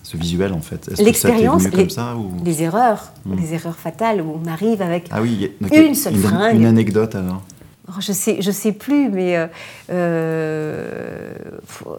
ce 0.04 0.18
visuel, 0.18 0.54
en 0.54 0.62
fait? 0.62 0.90
L'expérience, 1.00 1.64
les, 1.66 1.70
comme 1.70 1.90
ça 1.90 2.16
ou... 2.16 2.32
les 2.44 2.64
erreurs, 2.64 3.12
Hmm. 3.26 3.36
les 3.40 3.54
erreurs 3.54 3.78
fatales 3.78 4.22
où 4.22 4.40
on 4.44 4.48
arrive 4.48 4.82
avec. 4.82 5.08
Ah 5.12 5.22
oui, 5.22 5.52
Une 5.72 5.94
seule 5.96 6.16
fringue. 6.16 6.56
Une 6.56 6.66
anecdote, 6.66 7.14
alors 7.16 7.42
Oh, 7.90 8.00
je 8.00 8.14
sais, 8.14 8.42
je 8.42 8.52
sais 8.52 8.72
plus, 8.72 9.10
mais 9.10 9.36
euh, 9.38 9.48
euh, 9.90 11.32
faut- 11.66 11.98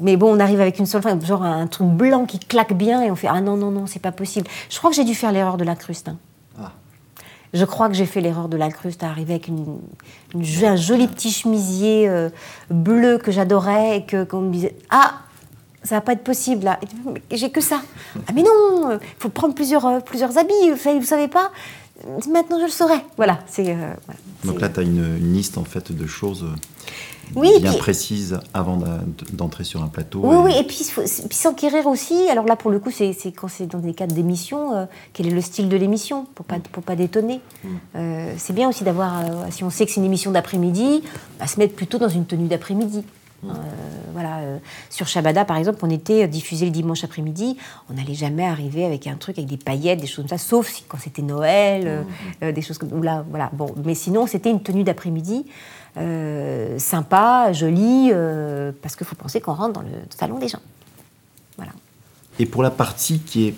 mais 0.00 0.16
bon, 0.16 0.36
on 0.36 0.38
arrive 0.40 0.60
avec 0.60 0.78
une 0.78 0.86
seule 0.86 1.02
fringue, 1.02 1.24
genre 1.24 1.42
un 1.42 1.66
truc 1.66 1.88
blanc 1.88 2.24
qui 2.26 2.38
claque 2.38 2.72
bien, 2.74 3.02
et 3.02 3.10
on 3.10 3.16
fait 3.16 3.28
ah 3.28 3.40
non 3.40 3.56
non 3.56 3.70
non, 3.70 3.86
c'est 3.86 3.98
pas 4.02 4.12
possible. 4.12 4.46
Je 4.70 4.76
crois 4.78 4.90
que 4.90 4.96
j'ai 4.96 5.04
dû 5.04 5.14
faire 5.14 5.32
l'erreur 5.32 5.56
de 5.56 5.64
l'incruste. 5.64 6.08
hein. 6.08 6.18
Je 7.54 7.64
crois 7.64 7.88
que 7.88 7.94
j'ai 7.94 8.06
fait 8.06 8.20
l'erreur 8.20 8.48
de 8.48 8.56
l'incruste 8.56 9.02
à 9.02 9.08
arriver 9.08 9.34
avec 9.34 9.48
une, 9.48 9.78
une 10.34 10.64
un 10.64 10.76
joli 10.76 11.08
petit 11.08 11.30
chemisier 11.30 12.08
euh, 12.08 12.28
bleu 12.70 13.18
que 13.18 13.32
j'adorais 13.32 13.98
et 13.98 14.04
que 14.04 14.24
qu'on 14.24 14.40
me 14.42 14.52
disait 14.52 14.74
ah 14.90 15.20
ça 15.82 15.94
va 15.94 16.00
pas 16.02 16.12
être 16.12 16.24
possible 16.24 16.64
là. 16.64 16.78
J'ai 17.30 17.50
que 17.50 17.60
ça. 17.60 17.80
Ah 18.26 18.32
mais 18.34 18.42
non, 18.42 18.90
il 18.92 18.98
faut 19.18 19.28
prendre 19.30 19.54
plusieurs 19.54 19.86
euh, 19.86 20.00
plusieurs 20.00 20.36
habits. 20.36 20.70
Vous 20.70 21.02
savez, 21.04 21.28
pas. 21.28 21.50
Maintenant 22.30 22.58
je 22.58 22.64
le 22.64 22.70
saurai. 22.70 22.98
Voilà, 23.16 23.38
c'est. 23.46 23.70
euh, 23.70 23.94
voilà, 24.06 24.20
Donc 24.44 24.60
là, 24.60 24.68
tu 24.68 24.80
as 24.80 24.82
une, 24.82 25.16
une 25.18 25.32
liste, 25.32 25.56
en 25.56 25.64
fait, 25.64 25.90
de 25.90 26.06
choses 26.06 26.44
Oui, 27.36 27.50
bien 27.60 27.70
puis- 27.72 27.80
précises 27.80 28.38
avant 28.54 28.78
d'entrer 29.32 29.64
sur 29.64 29.82
un 29.82 29.88
plateau. 29.88 30.20
Oui, 30.24 30.34
et- 30.34 30.38
oui, 30.38 30.52
et 30.60 30.64
puis, 30.64 30.78
il 30.80 30.84
faut- 30.90 31.02
puis 31.02 31.36
s'enquérir 31.36 31.86
aussi. 31.86 32.28
Alors 32.30 32.44
là, 32.46 32.56
pour 32.56 32.70
le 32.70 32.78
coup, 32.78 32.90
c'est 32.90 33.14
quand 33.32 33.48
c'est 33.48 33.66
dans 33.66 33.78
des 33.78 33.94
cadres 33.94 34.14
d'émission, 34.14 34.74
euh, 34.74 34.84
quel 35.12 35.26
est 35.26 35.30
le 35.30 35.40
style 35.40 35.68
de 35.68 35.76
l'émission, 35.76 36.26
pour 36.34 36.44
pas, 36.46 36.56
pour 36.72 36.82
pas 36.82 36.96
détonner. 36.96 37.40
Euh, 37.96 38.32
c'est 38.38 38.52
bien 38.52 38.68
aussi 38.68 38.84
d'avoir, 38.84 39.20
euh, 39.20 39.24
si 39.50 39.64
on 39.64 39.70
sait 39.70 39.84
que 39.86 39.92
c'est 39.92 40.00
une 40.00 40.06
émission 40.06 40.30
d'après-midi, 40.30 41.02
à 41.40 41.46
se 41.46 41.58
mettre 41.58 41.74
plutôt 41.74 41.98
dans 41.98 42.08
une 42.08 42.24
tenue 42.26 42.48
d'après-midi. 42.48 43.02
Euh, 43.44 43.50
voilà, 44.14 44.38
sur 44.90 45.06
Shabada, 45.06 45.44
par 45.44 45.56
exemple, 45.58 45.78
on 45.82 45.90
était 45.90 46.26
diffusé 46.26 46.64
le 46.64 46.72
dimanche 46.72 47.04
après-midi. 47.04 47.56
On 47.88 47.94
n'allait 47.94 48.14
jamais 48.14 48.44
arriver 48.44 48.84
avec 48.84 49.06
un 49.06 49.14
truc 49.14 49.38
avec 49.38 49.48
des 49.48 49.56
paillettes, 49.56 50.00
des 50.00 50.08
choses 50.08 50.24
comme 50.26 50.36
ça, 50.36 50.38
sauf 50.38 50.68
si, 50.68 50.82
quand 50.88 50.98
c'était 51.00 51.22
Noël, 51.22 52.04
euh, 52.42 52.50
des 52.50 52.62
choses 52.62 52.78
comme 52.78 53.04
là. 53.04 53.24
Voilà, 53.30 53.48
bon, 53.52 53.72
mais 53.84 53.94
sinon, 53.94 54.26
c'était 54.26 54.50
une 54.50 54.60
tenue 54.60 54.82
d'après-midi 54.82 55.46
euh, 55.98 56.78
sympa, 56.78 57.52
jolie, 57.52 58.10
euh, 58.12 58.72
parce 58.82 58.96
qu'il 58.96 59.06
faut 59.06 59.16
penser 59.16 59.40
qu'on 59.40 59.54
rentre 59.54 59.74
dans 59.74 59.82
le 59.82 59.88
salon 60.10 60.38
des 60.38 60.48
gens. 60.48 60.60
Voilà. 61.56 61.72
Et 62.38 62.46
pour 62.46 62.62
la 62.62 62.70
partie 62.70 63.18
qui 63.20 63.48
est, 63.48 63.54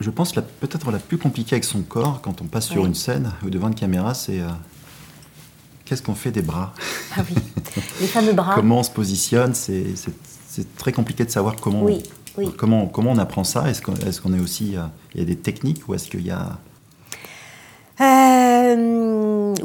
je 0.00 0.10
pense, 0.10 0.32
peut-être 0.32 0.90
la 0.90 0.98
plus 0.98 1.18
compliquée 1.18 1.54
avec 1.54 1.64
son 1.64 1.82
corps, 1.82 2.20
quand 2.22 2.42
on 2.42 2.44
passe 2.44 2.66
sur 2.68 2.82
Oui. 2.82 2.88
une 2.88 2.94
scène 2.94 3.32
ou 3.44 3.50
devant 3.50 3.68
une 3.68 3.74
caméra, 3.74 4.14
c'est 4.14 4.40
euh, 4.40 4.48
qu'est-ce 5.84 6.02
qu'on 6.02 6.14
fait 6.14 6.30
des 6.32 6.42
bras? 6.42 6.74
Ah 7.16 7.22
oui, 7.28 7.36
les 8.00 8.06
fameux 8.06 8.32
bras. 8.34 8.54
Comment 8.56 8.80
on 8.80 8.82
se 8.82 8.90
positionne? 8.90 9.54
C'est 9.54 9.94
très 10.76 10.92
compliqué 10.92 11.24
de 11.24 11.30
savoir 11.30 11.56
comment, 11.56 11.82
Oui, 11.82 12.02
oui. 12.38 12.50
comment, 12.56 12.86
comment 12.86 13.12
on 13.12 13.18
apprend 13.18 13.44
ça. 13.44 13.68
Est-ce 13.70 13.82
qu'on 13.82 13.94
est, 13.94 14.38
est 14.38 14.40
aussi. 14.40 14.74
Il 15.14 15.20
y 15.20 15.22
a 15.22 15.26
des 15.26 15.36
techniques 15.36 15.88
ou 15.88 15.94
est-ce 15.94 16.08
qu'il 16.08 16.26
y 16.26 16.30
a. 16.30 16.58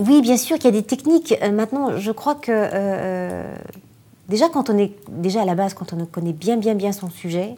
Euh, 0.01 0.05
oui, 0.08 0.22
bien 0.22 0.38
sûr 0.38 0.58
qu'il 0.58 0.65
y 0.65 0.77
a 0.77 0.79
des 0.81 0.84
techniques. 0.86 1.34
Euh, 1.41 1.51
maintenant, 1.51 1.98
je 1.98 2.12
crois 2.12 2.36
que 2.36 2.51
euh, 2.51 3.53
déjà 4.29 4.50
quand 4.50 4.70
on 4.70 4.77
est 4.77 4.93
déjà 5.10 5.41
à 5.41 5.46
la 5.46 5.55
base, 5.55 5.74
quand 5.74 5.93
on 5.93 6.05
connaît 6.05 6.34
bien, 6.34 6.58
bien, 6.58 6.75
bien 6.75 6.91
son 6.91 7.10
sujet, 7.10 7.55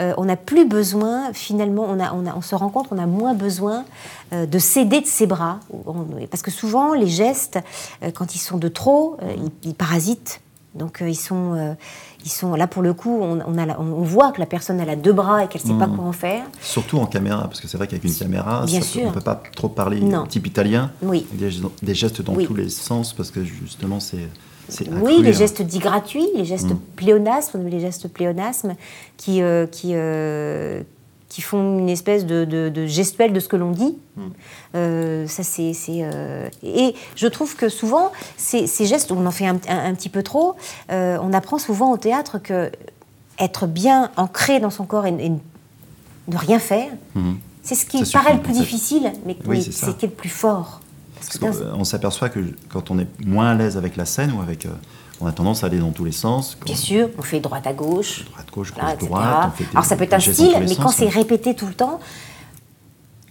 euh, 0.00 0.12
on 0.16 0.24
n'a 0.24 0.36
plus 0.36 0.64
besoin. 0.66 1.32
Finalement, 1.32 1.84
on, 1.88 1.98
on, 2.00 2.24
on 2.36 2.42
se 2.42 2.54
rend 2.54 2.68
compte 2.68 2.88
qu'on 2.88 2.98
a 2.98 3.06
moins 3.06 3.34
besoin 3.34 3.84
euh, 4.32 4.46
de 4.46 4.58
céder 4.58 5.00
de 5.00 5.06
ses 5.06 5.26
bras, 5.26 5.60
On- 5.86 6.06
parce 6.30 6.42
que 6.42 6.50
souvent 6.50 6.94
les 6.94 7.08
gestes, 7.08 7.58
euh, 8.02 8.10
quand 8.10 8.34
ils 8.34 8.38
sont 8.40 8.58
de 8.58 8.68
trop, 8.68 9.16
euh, 9.22 9.34
ils 9.64 9.74
parasitent. 9.74 10.40
Donc 10.74 11.02
euh, 11.02 11.08
ils 11.08 11.14
sont, 11.14 11.54
euh, 11.54 11.74
ils 12.24 12.30
sont 12.30 12.54
là 12.54 12.66
pour 12.66 12.82
le 12.82 12.94
coup. 12.94 13.18
On, 13.22 13.38
on 13.46 13.58
a 13.58 13.66
la- 13.66 13.80
on 13.80 14.02
voit 14.02 14.32
que 14.32 14.40
la 14.40 14.46
personne 14.46 14.80
elle 14.80 14.90
a 14.90 14.96
deux 14.96 15.12
bras 15.12 15.44
et 15.44 15.48
qu'elle 15.48 15.62
ne 15.62 15.68
sait 15.68 15.78
pas 15.78 15.86
Mhm. 15.86 15.96
quoi 15.96 16.04
en 16.06 16.12
faire. 16.12 16.42
Surtout 16.60 16.98
en 16.98 17.06
caméra, 17.06 17.42
parce 17.44 17.60
que 17.60 17.68
c'est 17.68 17.76
vrai 17.76 17.86
qu'avec 17.86 18.04
une 18.04 18.14
caméra, 18.14 18.66
ça 18.66 18.78
on 19.02 19.06
ne 19.06 19.10
peut 19.12 19.20
pas 19.20 19.40
trop 19.54 19.68
parler 19.68 20.00
Non. 20.00 20.26
type 20.26 20.46
italien. 20.46 20.90
Oui. 21.02 21.26
Des, 21.32 21.50
des 21.82 21.94
gestes 21.94 22.22
dans 22.22 22.34
Oui. 22.34 22.46
tous 22.46 22.54
les 22.54 22.68
sens, 22.70 23.12
parce 23.12 23.30
que 23.30 23.44
justement, 23.44 24.00
c'est. 24.00 24.28
Oui, 25.02 25.20
les 25.20 25.34
gestes 25.34 25.60
dits 25.60 25.78
gratuits, 25.78 26.26
les 26.34 26.46
gestes 26.46 26.70
Mm. 26.70 26.78
pléonasmes, 26.96 27.68
les 27.68 27.80
gestes 27.80 28.08
pléonasmes 28.08 28.74
qui, 29.18 29.42
euh, 29.42 29.66
qui, 29.66 29.90
euh, 29.92 30.82
qui 31.34 31.42
font 31.42 31.80
une 31.80 31.88
espèce 31.88 32.26
de, 32.26 32.44
de- 32.44 32.68
de 32.68 32.86
gestuelle 32.86 33.32
de 33.32 33.40
ce 33.40 33.48
que 33.48 33.56
l'on 33.56 33.72
dit. 33.72 33.98
Mm. 34.16 34.22
Euh, 34.76 35.26
ça, 35.26 35.42
c'est, 35.42 35.72
euh, 35.88 36.48
Et 36.62 36.94
je 37.16 37.26
trouve 37.26 37.56
que 37.56 37.68
souvent, 37.68 38.12
ces, 38.36 38.68
ces 38.68 38.86
gestes, 38.86 39.10
on 39.10 39.26
en 39.26 39.32
fait 39.32 39.48
un, 39.48 39.56
un- 39.68 39.90
un 39.90 39.94
petit 39.96 40.10
peu 40.10 40.22
trop, 40.22 40.54
euh, 40.92 41.18
on 41.20 41.32
apprend 41.32 41.58
souvent 41.58 41.90
au 41.90 41.96
théâtre 41.96 42.38
que 42.38 42.70
être 43.40 43.66
bien 43.66 44.12
ancré 44.16 44.60
dans 44.60 44.70
son 44.70 44.84
corps 44.84 45.06
et, 45.06 45.16
et 45.18 45.28
ne 45.30 46.36
rien 46.36 46.60
faire, 46.60 46.90
Mhm. 47.16 47.38
c'est 47.64 47.74
ce 47.74 47.84
qui 47.84 48.04
paraît 48.12 48.34
le 48.34 48.40
plus 48.40 48.52
difficile, 48.52 49.12
mais, 49.26 49.36
Oui, 49.44 49.56
mais 49.56 49.60
c'est 49.60 49.72
ça. 49.72 49.86
c'est 49.86 49.92
ce 49.92 49.96
qui 49.96 50.04
est 50.06 50.10
le 50.10 50.14
plus 50.14 50.28
fort. 50.28 50.82
Parce 51.26 51.38
qu'on- 51.38 51.80
on 51.80 51.84
s'aperçoit 51.84 52.28
que 52.28 52.40
quand 52.68 52.90
on 52.90 52.98
est 52.98 53.06
moins 53.24 53.50
à 53.50 53.54
l'aise 53.54 53.76
avec 53.76 53.96
la 53.96 54.04
scène 54.04 54.32
ou 54.32 54.40
avec. 54.40 54.66
euh, 54.66 54.70
on 55.20 55.26
a 55.26 55.32
tendance 55.32 55.62
à 55.62 55.68
aller 55.68 55.78
dans 55.78 55.92
tous 55.92 56.04
les 56.04 56.12
sens. 56.12 56.58
Bien 56.66 56.74
sûr, 56.74 57.08
on 57.16 57.22
fait 57.22 57.38
droite 57.40 57.66
à 57.68 57.72
gauche. 57.72 58.24
Droite, 58.24 58.46
gauche, 58.52 58.72
gauche, 58.74 58.98
droite. 59.08 59.38
on 59.46 59.50
fait 59.56 59.64
des- 59.64 59.70
Alors 59.70 59.84
ça 59.84 59.96
peut 59.96 60.02
être 60.04 60.12
un 60.14 60.18
style, 60.20 60.56
mais 60.58 60.66
sens, 60.66 60.78
quand 60.78 60.88
c'est 60.90 61.08
répété 61.08 61.54
tout 61.54 61.66
le 61.66 61.74
temps, 61.74 62.00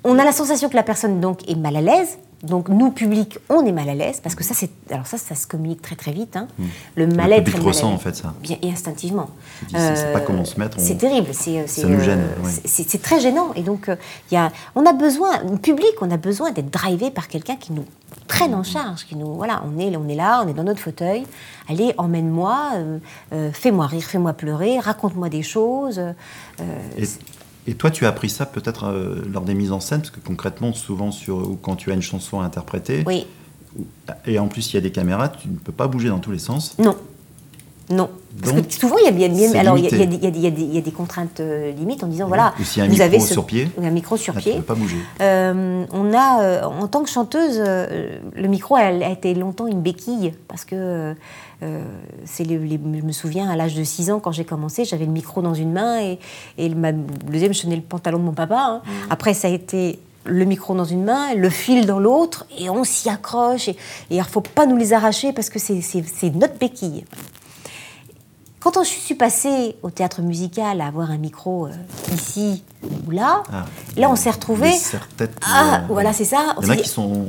On 0.05 0.19
a 0.19 0.25
la 0.25 0.33
sensation 0.33 0.67
que 0.67 0.75
la 0.75 0.83
personne 0.83 1.21
donc 1.21 1.47
est 1.49 1.55
mal 1.55 1.77
à 1.77 1.81
l'aise. 1.81 2.17
Donc 2.43 2.67
nous, 2.69 2.91
public, 2.91 3.39
on 3.49 3.65
est 3.65 3.71
mal 3.71 3.87
à 3.89 3.95
l'aise 3.95 4.19
parce 4.21 4.35
que 4.35 4.43
ça, 4.43 4.53
c'est 4.53 4.69
alors 4.91 5.07
ça, 5.07 5.17
ça 5.17 5.33
se 5.33 5.47
communique 5.47 5.81
très 5.81 5.95
très 5.95 6.11
vite. 6.11 6.35
hein. 6.35 6.47
Le 6.95 7.07
mal-être, 7.07 7.57
le 7.57 7.63
ressent, 7.63 7.91
en 7.93 7.97
fait, 7.97 8.15
ça. 8.15 8.33
Bien 8.41 8.57
et 8.61 8.69
instinctivement. 8.69 9.29
C'est- 9.71 9.95
c'est 9.95 10.11
pas 10.13 10.19
comment 10.19 10.43
se 10.45 10.59
mettre, 10.59 10.77
on- 10.77 10.81
C'est 10.83 10.95
terrible. 10.97 11.27
C'est 11.31 11.65
c'est, 11.67 11.81
Ça 11.81 11.87
nous 11.87 12.01
gêne, 12.01 12.21
oui. 12.43 12.51
c'est- 12.65 13.01
très 13.01 13.19
gênant. 13.21 13.53
Et 13.55 13.61
donc 13.61 13.87
euh, 13.89 13.95
il 14.29 14.35
y 14.35 14.37
a, 14.37 14.51
on 14.75 14.85
a 14.85 14.93
besoin, 14.93 15.39
public, 15.61 15.93
on 16.01 16.11
a 16.11 16.17
besoin 16.17 16.51
d'être 16.51 16.69
drivé 16.69 17.11
par 17.11 17.27
quelqu'un 17.29 17.55
qui 17.55 17.71
nous 17.73 17.85
prenne 18.27 18.53
en 18.55 18.63
charge, 18.63 19.05
qui 19.05 19.15
nous 19.15 19.33
voilà, 19.35 19.63
on 19.65 19.79
est 19.79 19.95
on 19.95 20.07
est 20.09 20.15
là, 20.15 20.43
on 20.45 20.47
est 20.49 20.53
dans 20.53 20.63
notre 20.63 20.79
fauteuil. 20.81 21.25
Allez, 21.69 21.93
emmène-moi, 21.97 22.71
euh, 22.75 22.97
euh, 23.33 23.51
fais-moi 23.53 23.87
rire, 23.87 24.03
fais-moi 24.03 24.33
pleurer, 24.33 24.79
raconte-moi 24.79 25.29
des 25.29 25.43
choses. 25.43 25.97
euh, 25.99 26.11
Et, 26.97 27.03
et 27.67 27.75
toi, 27.75 27.91
tu 27.91 28.05
as 28.05 28.09
appris 28.09 28.29
ça 28.29 28.45
peut-être 28.45 28.85
euh, 28.85 29.21
lors 29.31 29.43
des 29.43 29.53
mises 29.53 29.71
en 29.71 29.79
scène, 29.79 29.99
parce 30.01 30.11
que 30.11 30.19
concrètement, 30.19 30.73
souvent, 30.73 31.11
sur, 31.11 31.37
ou 31.49 31.55
quand 31.61 31.75
tu 31.75 31.91
as 31.91 31.93
une 31.95 32.01
chanson 32.01 32.41
à 32.41 32.45
interpréter, 32.45 33.03
oui, 33.07 33.25
ou- 33.77 33.85
et 34.25 34.37
en 34.39 34.47
plus 34.47 34.71
il 34.71 34.75
y 34.75 34.77
a 34.77 34.81
des 34.81 34.91
caméras, 34.91 35.29
tu 35.29 35.47
ne 35.47 35.55
peux 35.55 35.71
pas 35.71 35.87
bouger 35.87 36.09
dans 36.09 36.19
tous 36.19 36.31
les 36.31 36.39
sens. 36.39 36.75
Non. 36.79 36.95
Non. 37.93 38.09
Parce 38.41 38.53
Donc, 38.55 38.67
que 38.67 38.73
souvent, 38.73 38.95
il 38.97 39.03
y 39.05 39.23
a, 39.23 39.27
y 39.27 39.55
alors, 39.57 39.77
y 39.77 39.81
y 39.85 40.81
des- 40.81 40.91
contraintes 40.91 41.39
euh, 41.39 41.71
limites 41.71 42.03
en 42.03 42.07
disant 42.07 42.27
voilà, 42.27 42.53
vous 42.89 43.01
avez 43.01 43.19
ce- 43.19 43.31
sur 43.33 43.45
pied, 43.45 43.69
ou 43.77 43.85
un 43.85 43.91
micro 43.91 44.17
sur 44.17 44.33
ne 44.33 44.39
pied. 44.39 44.55
peux 44.55 44.61
pas 44.63 44.73
bouger. 44.73 44.97
Euh, 45.21 45.85
on 45.91 46.13
a, 46.13 46.41
euh, 46.41 46.63
en 46.63 46.87
tant 46.87 47.03
que 47.03 47.09
chanteuse, 47.09 47.57
euh, 47.59 48.17
le 48.35 48.47
micro 48.47 48.75
a, 48.75 48.79
a 48.79 49.09
été 49.11 49.35
longtemps 49.35 49.67
une 49.67 49.81
béquille 49.81 50.33
parce 50.47 50.65
que 50.65 51.13
c'est 52.25 52.43
les- 52.43 52.57
les- 52.57 52.79
je 52.99 53.05
me 53.05 53.11
souviens 53.13 53.49
à 53.49 53.55
l'âge 53.55 53.75
de 53.75 53.83
6 53.83 54.11
ans 54.11 54.19
quand 54.19 54.31
j'ai 54.33 54.43
commencé, 54.45 54.83
j'avais 54.83 55.05
le 55.05 55.11
micro 55.11 55.41
dans 55.41 55.53
une 55.53 55.71
main 55.71 56.01
et, 56.01 56.19
et 56.57 56.67
le, 56.67 56.75
ma- 56.75 56.91
le 56.91 56.97
deuxième 57.31 57.53
je 57.53 57.61
tenais 57.61 57.75
le 57.77 57.81
pantalon 57.81 58.17
de 58.19 58.23
mon 58.23 58.33
papa. 58.33 58.57
hein. 58.59 58.81
Après 59.09 59.33
ça 59.33 59.47
a 59.47 59.51
été 59.51 59.99
le 60.25 60.43
micro 60.45 60.73
dans 60.75 60.83
une 60.85 61.03
main, 61.05 61.33
le 61.35 61.49
fil 61.49 61.85
dans 61.85 61.99
l'autre 61.99 62.45
et 62.57 62.69
on 62.69 62.83
s'y 62.83 63.09
accroche 63.09 63.69
et 63.69 63.75
il 64.09 64.17
ne 64.17 64.23
faut 64.23 64.41
pas 64.41 64.65
nous 64.65 64.75
les 64.77 64.91
arracher 64.93 65.31
parce 65.33 65.49
que 65.49 65.59
c'est 65.59 65.81
notre 66.35 66.57
béquille. 66.57 67.05
Quand 68.63 68.81
je 68.83 68.89
suis 68.89 69.15
passée 69.15 69.75
au 69.83 69.89
théâtre 69.89 70.21
musical 70.21 70.79
à 70.79 70.87
avoir 70.87 71.11
un 71.11 71.17
micro 71.17 71.67
euh, 71.67 71.71
ici 72.13 72.63
ou 73.07 73.11
là, 73.11 73.43
Ah, 73.51 73.65
là 73.97 74.09
on 74.09 74.15
s'est 74.15 74.29
serre-têtes, 74.79 75.35
Ah, 75.45 75.75
euh, 75.75 75.77
voilà, 75.89 76.13
c'est 76.13 76.23
ça. 76.25 76.55
On 76.57 76.61
Il 76.61 76.67
y 76.67 76.69
en 76.69 76.73
a 76.73 76.77
qui 76.77 76.87
sont. 76.89 77.25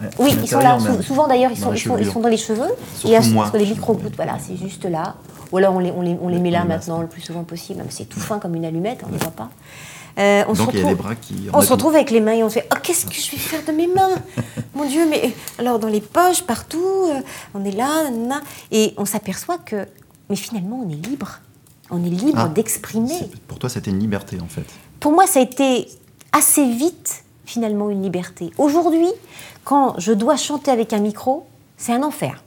euh, 0.00 0.04
Oui, 0.20 0.36
ils 0.40 0.48
sont 0.48 0.58
là. 0.60 0.78
même, 0.78 1.02
souvent 1.02 1.26
d'ailleurs, 1.26 1.50
ils 1.52 1.58
sont, 1.58 1.72
ils, 1.72 1.78
ils 2.00 2.12
dans 2.20 2.28
les 2.28 2.36
cheveux. 2.36 2.68
Surtout 2.94 3.08
et 3.08 3.16
à- 3.16 3.20
moi. 3.22 3.50
les 3.54 3.66
micro 3.66 3.94
gouttes, 3.94 4.14
voilà, 4.16 4.36
c'est 4.38 4.56
juste 4.56 4.84
là. 4.84 5.16
Ou 5.52 5.58
alors 5.58 5.74
on 5.74 5.78
les, 5.80 5.90
on 5.90 6.02
les, 6.02 6.16
on 6.22 6.28
les 6.28 6.38
met 6.38 6.50
là 6.50 6.64
maintenant 6.64 7.00
le 7.00 7.06
plus 7.08 7.20
souvent 7.20 7.42
possible. 7.44 7.82
C'est 7.90 8.08
tout 8.08 8.20
fin 8.20 8.38
comme 8.38 8.54
une 8.54 8.64
allumette, 8.64 9.00
on 9.04 9.08
ne 9.08 9.12
les 9.12 9.18
voit 9.18 9.30
pas. 9.32 9.50
Euh, 10.18 10.44
on 10.48 10.54
se 10.54 10.58
Donc 10.60 10.70
il 10.72 10.78
y 10.78 10.82
a 10.82 10.86
retrouve- 10.86 10.88
les 10.90 10.94
bras 11.02 11.14
qui. 11.16 11.34
on 11.52 11.60
se 11.60 11.72
retrouve 11.72 11.94
avec 11.96 12.12
les 12.12 12.20
mains 12.20 12.32
et 12.34 12.44
on 12.44 12.48
se 12.48 12.54
fait 12.60 12.68
Oh, 12.72 12.78
qu'est-ce 12.80 13.06
que 13.06 13.14
je 13.14 13.30
vais 13.32 13.36
faire 13.36 13.64
de 13.66 13.72
mes 13.72 13.88
mains? 13.88 14.14
Mon 14.76 14.84
Dieu, 14.84 15.06
mais 15.10 15.34
alors 15.58 15.80
dans 15.80 15.88
les 15.88 16.00
poches, 16.00 16.42
partout, 16.42 17.08
on 17.54 17.64
est 17.64 17.72
là, 17.72 18.04
nanana. 18.10 18.40
et 18.70 18.94
on 18.96 19.04
s'aperçoit 19.04 19.58
que, 19.58 19.86
mais 20.30 20.36
finalement, 20.36 20.80
on 20.84 20.88
est 20.88 21.06
libre. 21.06 21.40
On 21.90 22.02
est 22.04 22.08
libre 22.10 22.38
Ah, 22.38 22.48
d'exprimer. 22.48 23.28
Pour 23.46 23.58
toi, 23.58 23.68
c'était 23.68 23.90
une 23.90 23.98
liberté 24.00 24.40
en 24.40 24.48
fait. 24.48 24.64
Pour 25.00 25.12
moi, 25.12 25.26
ça 25.26 25.40
a 25.40 25.42
été 25.42 25.88
assez 26.32 26.66
vite, 26.72 27.24
finalement, 27.44 27.90
une 27.90 28.02
liberté. 28.02 28.50
Aujourd'hui, 28.58 29.08
quand 29.64 29.94
je 29.98 30.12
dois 30.12 30.36
chanter 30.36 30.70
avec 30.70 30.92
un 30.92 31.00
micro, 31.00 31.46
c'est 31.76 31.92
un 31.92 32.02
enfer. 32.02 32.42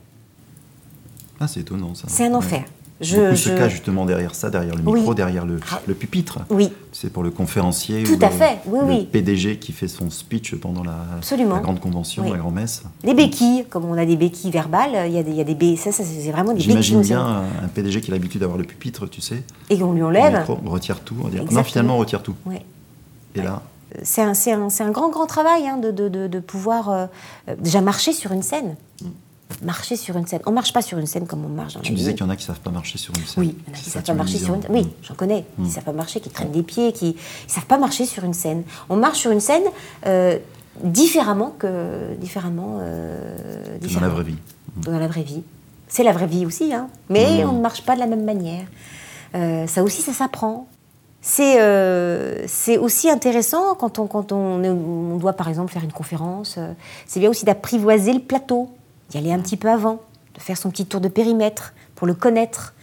Ah, 1.40 1.48
c'est 1.48 1.60
étonnant 1.60 1.94
ça. 1.94 2.08
C'est 2.10 2.26
un 2.26 2.34
Ouais. 2.34 2.66
Je, 3.00 3.16
Beaucoup 3.18 3.36
se 3.36 3.50
je- 3.50 3.56
cachent 3.56 3.74
justement 3.74 4.06
derrière 4.06 4.34
ça, 4.34 4.50
derrière 4.50 4.76
le 4.76 4.82
Oui. 4.84 5.00
micro, 5.00 5.14
derrière 5.14 5.46
le, 5.46 5.60
Ah. 5.72 5.82
le 5.88 5.94
pupitre. 5.94 6.40
Oui. 6.50 6.72
C'est 6.92 7.12
pour 7.14 7.22
le 7.22 7.30
conférencier 7.30 8.02
Tout 8.04 8.14
ou 8.20 8.26
à 8.26 8.30
le, 8.30 8.34
fait, 8.36 8.58
oui, 8.66 8.80
le 8.82 8.86
oui. 8.88 9.06
PDG 9.12 9.58
qui 9.60 9.72
fait 9.72 9.88
son 9.88 10.10
speech 10.10 10.56
pendant 10.56 10.84
la, 10.84 10.96
grande 11.62 11.80
convention, 11.80 12.24
Oui. 12.24 12.32
la 12.32 12.38
grand-messe. 12.38 12.82
Les 13.04 13.14
béquilles, 13.14 13.66
comme 13.70 13.86
on 13.86 13.96
a 13.98 14.06
des 14.06 14.16
béquilles 14.16 14.50
verbales, 14.50 15.06
il 15.08 15.14
y 15.14 15.20
a 15.20 15.24
des, 15.24 15.30
il 15.30 15.38
y 15.38 15.42
a 15.42 15.44
des 15.44 15.54
bé- 15.54 15.76
ça, 15.76 15.92
ça, 15.92 16.04
c'est 16.04 16.32
vraiment 16.32 16.54
des 16.54 16.56
béquilles. 16.56 16.72
J'imagine 16.82 17.02
bien 17.02 17.22
un, 17.22 17.42
un 17.66 17.68
PDG 17.74 18.02
qui 18.02 18.10
a 18.10 18.14
l'habitude 18.16 18.42
d'avoir 18.42 18.58
le 18.58 18.64
pupitre, 18.64 19.08
tu 19.08 19.22
sais. 19.22 19.44
Et 19.70 19.82
on 19.84 19.94
lui 19.94 20.02
enlève. 20.02 20.36
micro, 20.40 20.58
on 20.66 20.70
retire 20.72 21.00
tout. 21.02 21.16
On 21.24 21.28
dit, 21.28 21.38
non, 21.52 21.64
finalement, 21.64 21.96
on 21.96 22.00
retire 22.00 22.24
tout. 22.24 22.34
Ouais. 22.48 22.64
Et 23.36 23.42
là, 23.44 23.62
C'est 24.04 24.22
un, 24.22 24.34
c'est 24.34 24.52
un- 24.54 24.70
c'est 24.70 24.84
un 24.84 24.92
grand, 24.92 25.10
grand 25.10 25.28
travail 25.28 25.68
hein, 25.68 25.78
de, 25.78 25.92
de- 25.92 26.10
de- 26.10 26.28
de 26.28 26.40
pouvoir 26.40 26.90
euh, 26.90 27.06
euh, 27.48 27.56
déjà 27.60 27.80
marcher 27.82 28.12
sur 28.12 28.32
une 28.32 28.42
scène. 28.44 28.76
Marcher 29.64 29.96
sur 29.96 30.18
une 30.18 30.28
scène. 30.28 30.42
On 30.46 30.52
marche 30.52 30.74
pas 30.74 30.82
sur 30.82 30.98
une 30.98 31.08
scène 31.08 31.26
comme 31.26 31.44
on 31.46 31.50
marche 31.50 31.74
dans 31.76 31.80
tu 31.80 31.92
me 31.92 31.98
disais 31.98 32.14
qu'il 32.14 32.22
y 32.26 32.28
en 32.28 32.30
a 32.30 32.36
qui 32.36 32.44
savent 32.44 32.60
pas 32.60 32.70
marcher 32.70 32.98
sur 32.98 33.14
une 33.16 33.24
scène. 33.26 33.44
Oui, 33.44 33.56
il 33.58 33.70
y 33.70 33.72
en 33.72 33.74
a 33.74 33.82
qui 33.82 33.90
savent 33.90 34.04
pas 34.04 34.14
marcher 34.14 34.38
sur 34.38 34.54
une 34.54 34.62
hein. 34.62 34.68
Oui, 34.70 34.90
j'en 35.02 35.14
connais. 35.16 35.46
Qui 35.64 35.70
savent 35.72 35.84
pas 35.86 35.94
marcher, 35.94 36.20
qui 36.20 36.30
traînent 36.30 36.52
des 36.52 36.64
pieds, 36.64 36.92
qui 36.92 37.16
ils 37.48 37.52
savent 37.52 37.66
pas 37.66 37.78
marcher 37.78 38.06
sur 38.06 38.24
une 38.24 38.34
scène. 38.34 38.64
On 38.90 38.98
marche 38.98 39.20
sur 39.20 39.32
une 39.32 39.40
scène 39.40 39.64
euh, 40.06 40.38
différemment 40.84 41.56
que 41.58 42.14
différemment. 42.20 42.78
euh, 42.82 43.78
Dans 43.94 44.00
la 44.02 44.10
vraie 44.10 44.24
vie. 44.24 44.36
Dans 44.76 45.00
la 45.00 45.08
vraie 45.08 45.24
vie. 45.24 45.44
C'est 45.88 46.04
la 46.04 46.12
vraie 46.12 46.28
vie 46.28 46.46
aussi, 46.46 46.74
hein. 46.74 46.90
Mais 47.10 47.44
Mmh. 47.44 47.50
on 47.50 47.54
ne 47.54 47.62
marche 47.62 47.84
pas 47.84 47.96
de 47.96 48.00
la 48.02 48.08
même 48.08 48.26
manière. 48.26 48.66
Euh, 49.34 49.66
ça 49.66 49.82
aussi, 49.84 50.02
ça 50.02 50.14
s'apprend. 50.14 50.68
C'est 51.22 51.56
euh, 51.62 52.46
aussi 52.80 53.10
intéressant 53.10 53.76
quand 53.76 53.98
on, 54.00 54.08
quand 54.08 54.32
on, 54.34 54.64
on 54.64 55.18
doit, 55.18 55.34
par 55.34 55.48
exemple, 55.50 55.72
faire 55.74 55.84
une 55.84 55.92
conférence. 55.92 56.60
c'est 57.08 57.20
bien 57.20 57.30
aussi 57.30 57.44
d'apprivoiser 57.44 58.14
le 58.14 58.20
plateau, 58.20 58.70
d'y 59.10 59.18
aller 59.18 59.32
un 59.32 59.40
petit 59.40 59.58
peu 59.58 59.70
avant, 59.70 60.00
de 60.36 60.42
faire 60.42 60.58
son 60.58 60.70
petit 60.70 60.86
tour 60.86 61.02
de 61.02 61.08
périmètre 61.08 61.74
pour 61.96 62.08
le 62.08 62.14
connaître, 62.14 62.74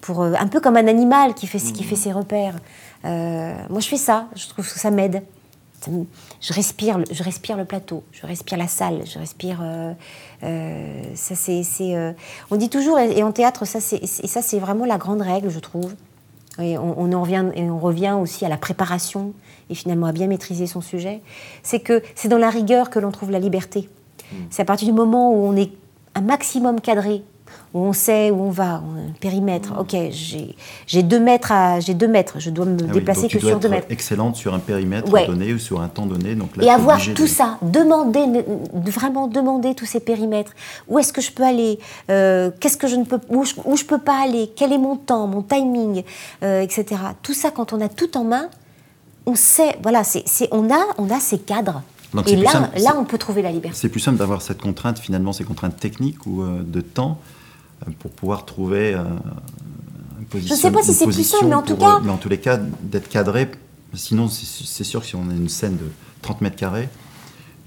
pour, 0.00 0.22
euh, 0.22 0.32
un 0.38 0.46
peu 0.46 0.60
comme 0.60 0.76
un 0.76 0.86
animal 0.88 1.34
qui 1.34 1.46
fait, 1.46 1.58
qui 1.58 1.84
fait 1.84 1.96
ses 1.96 2.12
repères. 2.12 2.56
Euh, 3.04 3.54
moi, 3.70 3.80
je 3.80 3.88
fais 3.88 3.96
ça, 3.96 4.26
je 4.34 4.46
trouve 4.48 4.66
que 4.70 4.78
ça 4.78 4.90
m'aide. 4.90 5.22
Je 6.40 6.54
respire, 6.54 6.96
le- 6.96 7.04
je 7.10 7.22
respire 7.22 7.58
le 7.58 7.66
plateau, 7.66 8.04
je 8.10 8.26
respire 8.26 8.56
la 8.56 8.68
salle, 8.68 9.02
je 9.04 9.18
respire. 9.18 9.58
euh, 9.62 9.92
ça 11.14 11.34
c'est, 11.34 11.62
on 12.50 12.56
dit 12.56 12.70
toujours, 12.70 12.98
et 12.98 13.18
et 13.18 13.22
en 13.22 13.32
théâtre, 13.32 13.66
ça 13.66 13.80
c'est, 13.80 13.96
et 14.02 14.26
ça 14.26 14.40
c'est 14.40 14.58
vraiment 14.58 14.86
la 14.86 14.96
grande 14.96 15.20
règle, 15.20 15.50
je 15.50 15.58
trouve. 15.58 15.94
Et 16.58 16.78
on, 16.78 16.98
on 16.98 17.12
en 17.12 17.20
revient, 17.20 17.44
et 17.54 17.68
on 17.68 17.78
revient 17.78 18.16
aussi 18.18 18.46
à 18.46 18.48
la 18.48 18.56
préparation 18.56 19.34
et 19.68 19.74
finalement 19.74 20.06
à 20.06 20.12
bien 20.12 20.26
maîtriser 20.26 20.66
son 20.66 20.80
sujet. 20.80 21.20
C'est 21.62 21.80
que 21.80 22.02
c'est 22.14 22.28
dans 22.28 22.38
la 22.38 22.48
rigueur 22.48 22.88
que 22.88 22.98
l'on 22.98 23.10
trouve 23.10 23.30
la 23.30 23.38
liberté. 23.40 23.90
C'est 24.50 24.62
à 24.62 24.64
partir 24.64 24.86
du 24.88 24.94
moment 24.94 25.30
où 25.32 25.46
on 25.46 25.56
est 25.56 25.70
un 26.14 26.20
maximum 26.20 26.80
cadré, 26.80 27.22
où 27.72 27.80
on 27.80 27.92
sait 27.92 28.30
où 28.30 28.40
on 28.42 28.50
va, 28.50 28.82
on 28.88 28.96
a 28.96 29.00
un 29.00 29.12
périmètre. 29.20 29.72
Ok, 29.80 29.96
j'ai, 30.86 31.02
deux 31.02 31.18
mètres 31.18 31.50
à, 31.50 31.80
j'ai 31.80 31.94
deux 31.94 32.06
mètres, 32.06 32.36
je 32.38 32.50
dois 32.50 32.66
me 32.66 32.78
Ah 32.80 32.84
oui, 32.86 32.92
déplacer 32.92 33.26
tu 33.26 33.36
que 33.36 33.42
dois 33.42 33.50
sur 33.50 33.58
deux 33.60 33.66
être 33.66 33.72
mètres. 33.74 33.86
excellente 33.90 34.36
sur 34.36 34.54
un 34.54 34.60
périmètre 34.60 35.12
Ouais. 35.12 35.26
donné 35.26 35.52
ou 35.52 35.58
sur 35.58 35.80
un 35.80 35.88
temps 35.88 36.06
donné. 36.06 36.36
Donc 36.36 36.56
là, 36.56 36.64
et 36.64 36.70
avoir 36.70 37.00
tout 37.00 37.22
de- 37.24 37.26
ça, 37.28 37.58
demander, 37.62 38.24
vraiment 38.72 39.26
demander 39.26 39.74
tous 39.74 39.86
ces 39.86 39.98
périmètres. 40.00 40.52
Où 40.88 40.98
est-ce 41.00 41.12
que 41.12 41.20
je 41.20 41.32
peux 41.32 41.42
aller? 41.42 41.78
Euh, 42.10 42.50
Qu'est-ce 42.60 42.76
que 42.76 42.86
je 42.86 42.96
ne 42.96 43.04
peux, 43.04 43.18
où 43.28 43.44
je, 43.44 43.54
où 43.64 43.76
je 43.76 43.84
peux 43.84 43.98
pas 43.98 44.22
aller? 44.24 44.52
Quel 44.54 44.72
est 44.72 44.78
mon 44.78 44.94
temps, 44.96 45.26
mon 45.26 45.42
timing, 45.42 46.04
euh, 46.44 46.60
etc. 46.62 46.84
Tout 47.22 47.34
ça, 47.34 47.50
quand 47.50 47.72
on 47.72 47.80
a 47.80 47.88
tout 47.88 48.16
en 48.16 48.22
main, 48.24 48.48
on 49.26 49.34
sait, 49.34 49.76
voilà, 49.82 50.04
c'est- 50.04 50.48
on 50.52 50.70
a, 50.70 50.80
on 50.98 51.10
a 51.10 51.18
ces 51.18 51.38
cadres. 51.38 51.82
Donc 52.14 52.26
et 52.26 52.30
c'est 52.30 52.36
plus 52.36 52.44
là, 52.44 52.50
simple, 52.52 52.70
là, 52.74 52.80
c'est- 52.92 52.96
on 52.96 53.04
peut 53.04 53.18
trouver 53.18 53.42
la 53.42 53.50
liberté. 53.52 53.76
C'est 53.78 53.88
plus 53.88 54.00
simple 54.00 54.18
d'avoir 54.18 54.40
cette 54.42 54.60
contrainte, 54.62 54.98
finalement, 54.98 55.32
ces 55.32 55.44
contraintes 55.44 55.76
techniques 55.78 56.26
ou 56.26 56.42
euh, 56.42 56.62
de 56.64 56.80
temps 56.80 57.20
euh, 57.86 57.90
pour 57.98 58.10
pouvoir 58.12 58.44
trouver 58.46 58.94
euh, 58.94 59.02
une 60.20 60.26
position. 60.26 60.56
sais 60.56 60.70
pas 60.70 60.82
si 60.82 60.94
c'est 60.94 61.06
plus 61.06 61.24
simple, 61.24 61.46
mais 61.46 61.54
en 61.54 61.62
tout 61.62 61.74
pour, 61.76 61.86
cas- 61.86 62.00
mais 62.02 62.10
en 62.12 62.16
tous 62.16 62.28
les 62.28 62.38
cas, 62.38 62.56
d'être 62.56 63.08
cadré. 63.08 63.50
Sinon, 63.94 64.28
c'est 64.28 64.46
c'est 64.46 64.84
sûr 64.84 65.00
que 65.00 65.06
si 65.06 65.14
on 65.16 65.28
a 65.30 65.32
une 65.34 65.48
scène 65.48 65.76
de 65.76 65.86
30 66.22 66.40
mètres 66.40 66.56
carrés 66.56 66.88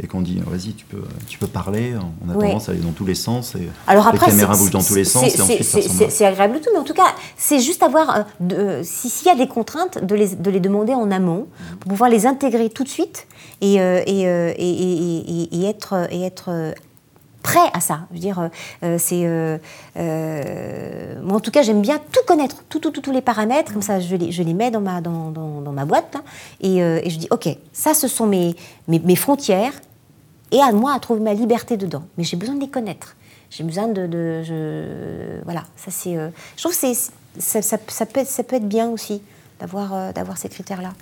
et 0.01 0.07
qu'on 0.07 0.21
dit 0.21 0.39
vas-y, 0.45 0.73
tu 0.73 0.85
peux, 0.85 1.01
tu 1.27 1.39
peux 1.39 1.47
parler, 1.47 1.93
on 2.25 2.29
a 2.29 2.35
Ouais. 2.35 2.47
tendance 2.47 2.69
à 2.69 2.73
aller 2.73 2.81
dans 2.81 2.91
tous 2.91 3.05
les 3.05 3.15
sens. 3.15 3.55
Et 3.55 3.67
Alors 3.87 4.07
après, 4.07 4.27
les 4.27 4.31
caméras 4.33 4.55
bougent 4.55 4.69
dans 4.71 4.83
tous 4.83 4.95
les 4.95 5.03
sens 5.05 5.23
c'est- 6.09 6.25
agréable 6.25 6.59
tout, 6.61 6.69
mais 6.73 6.79
en 6.79 6.83
tout 6.83 6.93
cas, 6.93 7.15
c'est 7.35 7.59
juste 7.59 7.81
avoir, 7.83 8.15
euh, 8.15 8.21
de- 8.39 8.55
euh, 8.55 8.81
si- 8.83 9.09
s'il 9.09 9.27
y 9.27 9.31
a 9.31 9.35
des 9.35 9.47
contraintes, 9.47 10.03
de 10.05 10.15
les, 10.15 10.35
de 10.35 10.51
les 10.51 10.59
demander 10.59 10.93
en 10.93 11.09
amont 11.11 11.47
pour 11.79 11.89
pouvoir 11.89 12.09
les 12.09 12.25
intégrer 12.25 12.69
tout 12.69 12.83
de 12.83 12.89
suite 12.89 13.27
et, 13.61 13.81
euh, 13.81 14.01
et, 14.05 14.27
euh, 14.27 14.53
et- 14.57 15.55
et- 15.61 15.65
être, 15.65 16.07
et 16.11 16.21
être 16.23 16.49
prêt 17.47 17.69
à 17.73 17.79
ça. 17.79 17.99
Je 18.09 18.15
veux 18.15 18.19
dire, 18.21 18.39
euh, 18.39 18.49
euh, 18.83 18.97
c'est, 18.99 19.23
euh, 19.25 19.57
moi 21.21 21.37
en 21.37 21.39
tout 21.39 21.51
cas, 21.51 21.61
j'aime 21.61 21.81
bien 21.81 21.97
tout 21.97 22.19
connaître, 22.27 22.63
tout, 22.69 22.79
tout, 22.79 22.91
tout- 22.91 23.01
tous 23.01 23.11
les 23.11 23.21
paramètres, 23.21 23.71
comme 23.73 23.81
ça, 23.81 23.99
je 23.99 24.15
les, 24.15 24.31
je 24.31 24.43
les 24.43 24.53
mets 24.53 24.71
dans 24.71 24.81
ma, 24.81 24.99
dans, 25.01 25.31
dans- 25.31 25.71
ma 25.71 25.85
boîte 25.85 26.15
hein, 26.15 26.23
et, 26.61 26.77
et 26.77 27.09
je 27.09 27.17
dis, 27.19 27.27
ok, 27.31 27.47
ça, 27.73 27.93
ce 27.93 28.07
sont 28.07 28.25
mes, 28.27 28.55
mes, 28.87 28.99
mes 28.99 29.15
frontières 29.15 29.73
et 30.51 30.59
à 30.61 30.71
moi 30.71 30.93
à 30.93 30.99
trouver 30.99 31.19
ma 31.21 31.33
liberté 31.33 31.77
dedans. 31.77 32.03
Mais 32.17 32.23
j'ai 32.23 32.37
besoin 32.37 32.55
de 32.55 32.61
les 32.61 32.69
connaître. 32.69 33.15
J'ai 33.49 33.63
besoin 33.63 33.87
de, 33.87 34.07
de- 34.07 34.43
je, 34.43 35.41
voilà, 35.45 35.63
ça 35.77 35.89
c'est. 35.91 36.15
je 36.15 36.61
trouve 36.61 36.77
que 36.77 36.93
ça, 37.39 37.61
ça- 37.61 38.05
peut 38.05 38.23
ça 38.25 38.43
peut 38.43 38.55
être 38.55 38.67
bien 38.67 38.89
aussi 38.89 39.21
d'avoir, 39.59 40.11
d'avoir 40.13 40.37
ces 40.37 40.49
critères-là. 40.49 40.93